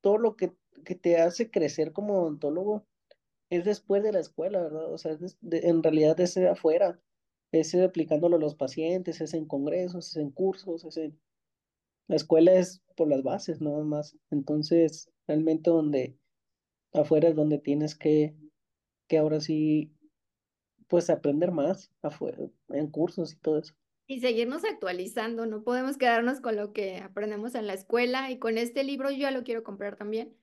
[0.00, 0.52] todo lo que,
[0.84, 2.84] que te hace crecer como odontólogo
[3.48, 4.92] es después de la escuela, ¿verdad?
[4.92, 5.16] O sea,
[5.50, 7.00] en realidad es de afuera,
[7.52, 11.18] es aplicándolo a los pacientes, es en congresos, es en cursos, es en...
[12.06, 14.14] La escuela es por las bases, nada más.
[14.30, 16.18] Entonces, realmente donde
[16.94, 18.34] afuera es donde tienes que,
[19.08, 19.92] que ahora sí,
[20.88, 22.38] pues aprender más afuera,
[22.70, 23.74] en cursos y todo eso.
[24.06, 28.58] Y seguirnos actualizando, no podemos quedarnos con lo que aprendemos en la escuela y con
[28.58, 30.36] este libro yo ya lo quiero comprar también.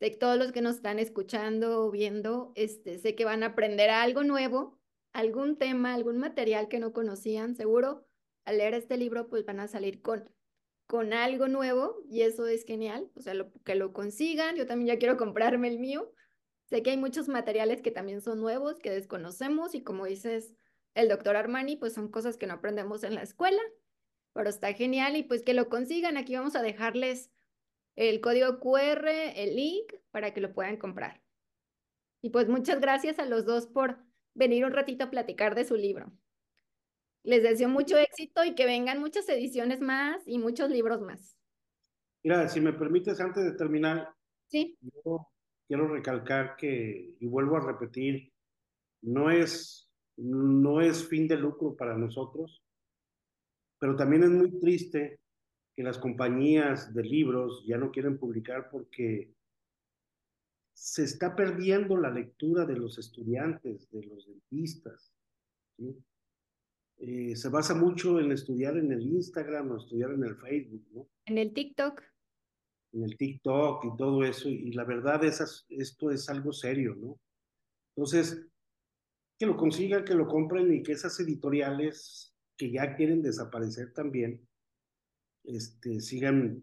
[0.00, 3.90] Sé todos los que nos están escuchando o viendo, este, sé que van a aprender
[3.90, 4.78] algo nuevo,
[5.12, 8.08] algún tema, algún material que no conocían, seguro
[8.48, 10.30] al leer este libro pues van a salir con,
[10.88, 13.34] con algo nuevo y eso es genial, o sea,
[13.64, 16.10] que lo consigan, yo también ya quiero comprarme el mío.
[16.64, 20.54] Sé que hay muchos materiales que también son nuevos, que desconocemos y como dices,
[20.94, 23.60] el doctor Armani, pues son cosas que no aprendemos en la escuela,
[24.32, 26.16] pero está genial y pues que lo consigan.
[26.16, 27.30] Aquí vamos a dejarles
[27.94, 31.22] el código QR, el link para que lo puedan comprar.
[32.22, 33.98] Y pues muchas gracias a los dos por
[34.32, 36.10] venir un ratito a platicar de su libro.
[37.28, 41.36] Les deseo mucho éxito y que vengan muchas ediciones más y muchos libros más.
[42.24, 44.14] Mira, si me permites, antes de terminar,
[44.46, 45.28] Sí, yo
[45.66, 48.32] quiero recalcar que, y vuelvo a repetir,
[49.02, 52.64] no es, no es fin de lucro para nosotros,
[53.78, 55.20] pero también es muy triste
[55.76, 59.34] que las compañías de libros ya no quieren publicar porque
[60.72, 65.12] se está perdiendo la lectura de los estudiantes, de los dentistas.
[65.76, 65.94] ¿sí?
[67.00, 71.08] Eh, se basa mucho en estudiar en el Instagram o estudiar en el Facebook, ¿no?
[71.26, 72.02] en el TikTok.
[72.92, 77.20] en el TikTok y todo eso, y, la verdad es, esto es algo serio, ¿no?
[77.94, 78.44] Entonces,
[79.38, 84.44] que lo consigan, que lo compren y que esas editoriales que ya quieren desaparecer también,
[85.44, 86.62] este, sigan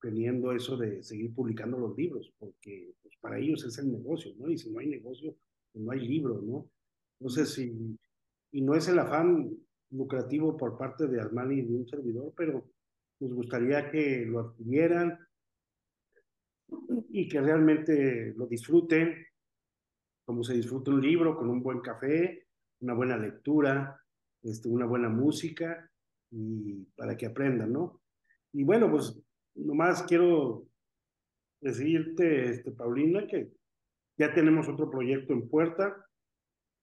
[0.00, 4.50] teniendo eso de seguir publicando los libros, porque pues, para ellos es el negocio, ¿no?
[4.50, 5.36] Y si no hay negocio,
[5.72, 6.68] pues no hay libros, ¿no?
[7.20, 7.96] Entonces, si,
[8.50, 9.56] y no es el afán
[9.90, 12.70] lucrativo por parte de Armani de un servidor, pero
[13.20, 15.18] nos gustaría que lo adquirieran,
[17.10, 19.24] y que realmente lo disfruten,
[20.24, 22.46] como se disfruta un libro, con un buen café,
[22.80, 24.02] una buena lectura,
[24.42, 25.90] este, una buena música,
[26.30, 28.02] y para que aprendan, ¿no?
[28.52, 29.16] Y bueno, pues
[29.54, 30.66] nomás quiero
[31.60, 33.52] decirte, este, Paulina, que
[34.18, 36.04] ya tenemos otro proyecto en puerta.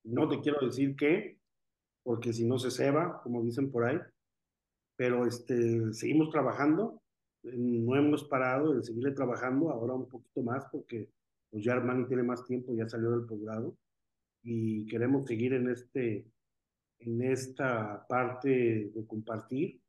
[0.06, 1.40] No te quiero decir qué,
[2.04, 3.98] porque si no se ceba, como dicen por ahí,
[4.96, 7.04] pero este, seguimos trabajando
[7.44, 11.10] no hemos parado de seguirle trabajando, ahora un poquito más porque
[11.50, 13.78] pues ya Armani tiene más tiempo, ya salió del posgrado
[14.42, 16.26] y queremos seguir en este
[17.00, 19.82] en esta parte de compartir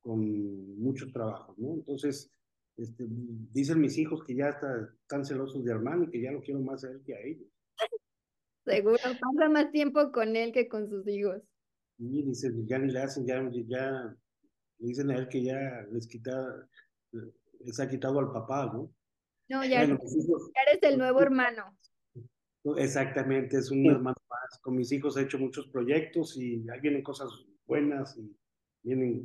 [0.00, 1.72] con mucho trabajo, ¿no?
[1.72, 2.30] Entonces,
[2.76, 6.60] este, dicen mis hijos que ya está, están celosos de Armani, que ya lo quiero
[6.60, 7.48] más a él que a ellos.
[8.66, 11.40] Seguro, pasa más tiempo con él que con sus hijos.
[11.98, 14.16] Y dicen, ya ni le hacen, ya, ya
[14.78, 16.68] dicen a él que ya les quita,
[17.60, 18.92] les ha quitado al papá, ¿no?
[19.48, 21.78] No, ya, bueno, eres, hijos, ya eres el nuevo hermano.
[22.76, 23.88] Exactamente, es un sí.
[23.88, 24.60] hermano más.
[24.60, 27.30] Con mis hijos he hecho muchos proyectos y ahí vienen cosas
[27.66, 28.36] buenas y
[28.82, 29.22] vienen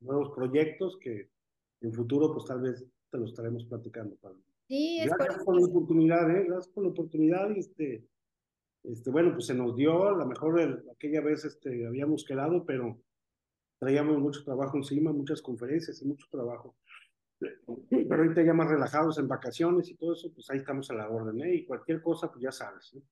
[0.00, 1.30] nuevos proyectos que
[1.80, 4.42] en futuro pues tal vez te los estaremos platicando, Pablo.
[4.68, 6.44] Sí, es Gracias por, por la oportunidad, ¿eh?
[6.46, 8.06] Gracias por la oportunidad y este,
[8.92, 12.64] este, bueno, pues se nos dio, a lo mejor el, aquella vez este, habíamos quedado,
[12.64, 13.00] pero
[13.78, 16.74] traíamos mucho trabajo encima, muchas conferencias y mucho trabajo.
[17.38, 21.08] Pero ahorita ya más relajados en vacaciones y todo eso, pues ahí estamos a la
[21.08, 21.54] orden, ¿eh?
[21.54, 23.02] Y cualquier cosa, pues ya sabes, ¿eh?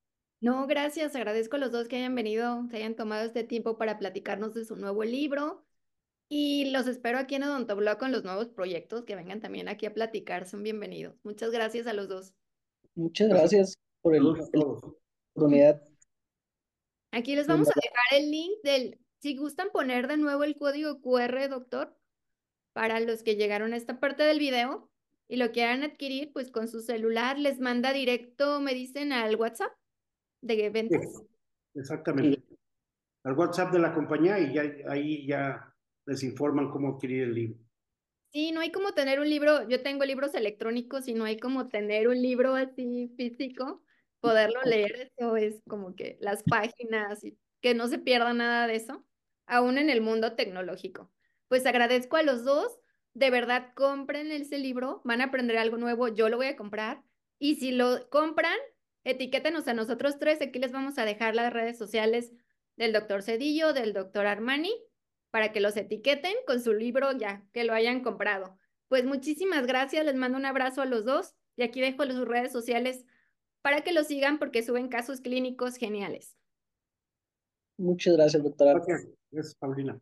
[0.41, 1.16] No, gracias.
[1.16, 4.64] Agradezco a los dos que hayan venido, que hayan tomado este tiempo para platicarnos de
[4.64, 5.64] su nuevo libro.
[6.29, 9.95] Y los espero aquí en Odontoblog con los nuevos proyectos que vengan también aquí a
[9.95, 10.47] platicar.
[10.47, 11.16] Son bienvenidos.
[11.22, 12.35] Muchas gracias a los dos.
[12.95, 14.62] Muchas gracias por el, el
[15.37, 15.82] oportunidad.
[17.12, 21.01] Aquí les vamos a dejar el link del, si gustan poner de nuevo el código
[21.01, 21.97] QR, doctor,
[22.72, 24.91] para los que llegaron a esta parte del video
[25.28, 29.72] y lo quieran adquirir, pues con su celular les manda directo, me dicen, al WhatsApp
[30.43, 31.01] de ventas.
[31.03, 32.43] Sí, exactamente.
[32.49, 32.57] Sí.
[33.24, 35.74] Al WhatsApp de la compañía y ya, ahí ya
[36.07, 37.59] les informan cómo adquirir el libro.
[38.32, 41.68] Sí, no hay como tener un libro, yo tengo libros electrónicos y no hay como
[41.68, 43.82] tener un libro así físico,
[44.27, 47.22] poderlo leer, eso es como que las páginas
[47.61, 49.05] que no se pierda nada de eso,
[49.47, 51.11] aún en el mundo tecnológico.
[51.49, 52.79] Pues agradezco a los dos,
[53.14, 57.03] de verdad compren ese libro, van a aprender algo nuevo, yo lo voy a comprar
[57.39, 58.57] y si lo compran,
[59.05, 62.33] etiquétenos a nosotros tres, aquí les vamos a dejar las redes sociales
[62.77, 64.74] del doctor Cedillo, del doctor Armani,
[65.31, 68.59] para que los etiqueten con su libro ya, que lo hayan comprado.
[68.89, 72.53] Pues muchísimas gracias, les mando un abrazo a los dos y aquí dejo sus redes
[72.53, 73.05] sociales
[73.66, 76.36] para que lo sigan porque suben casos clínicos geniales.
[77.76, 78.74] Muchas gracias, doctora.
[78.74, 79.98] Gracias, gracias Paulina.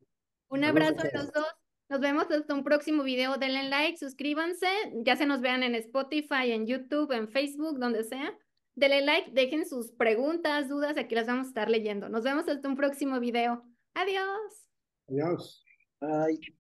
[0.51, 1.47] Un abrazo a los dos.
[1.89, 3.39] Nos vemos hasta un próximo video.
[3.39, 4.67] Denle like, suscríbanse.
[4.97, 8.39] Ya se nos vean en Spotify, en YouTube, en Facebook, donde sea.
[8.75, 10.99] Denle like, dejen sus preguntas, dudas.
[10.99, 12.11] Aquí las vamos a estar leyendo.
[12.11, 13.65] Nos vemos hasta un próximo video.
[13.95, 14.69] Adiós.
[15.09, 15.65] Adiós.
[16.03, 16.53] Bye.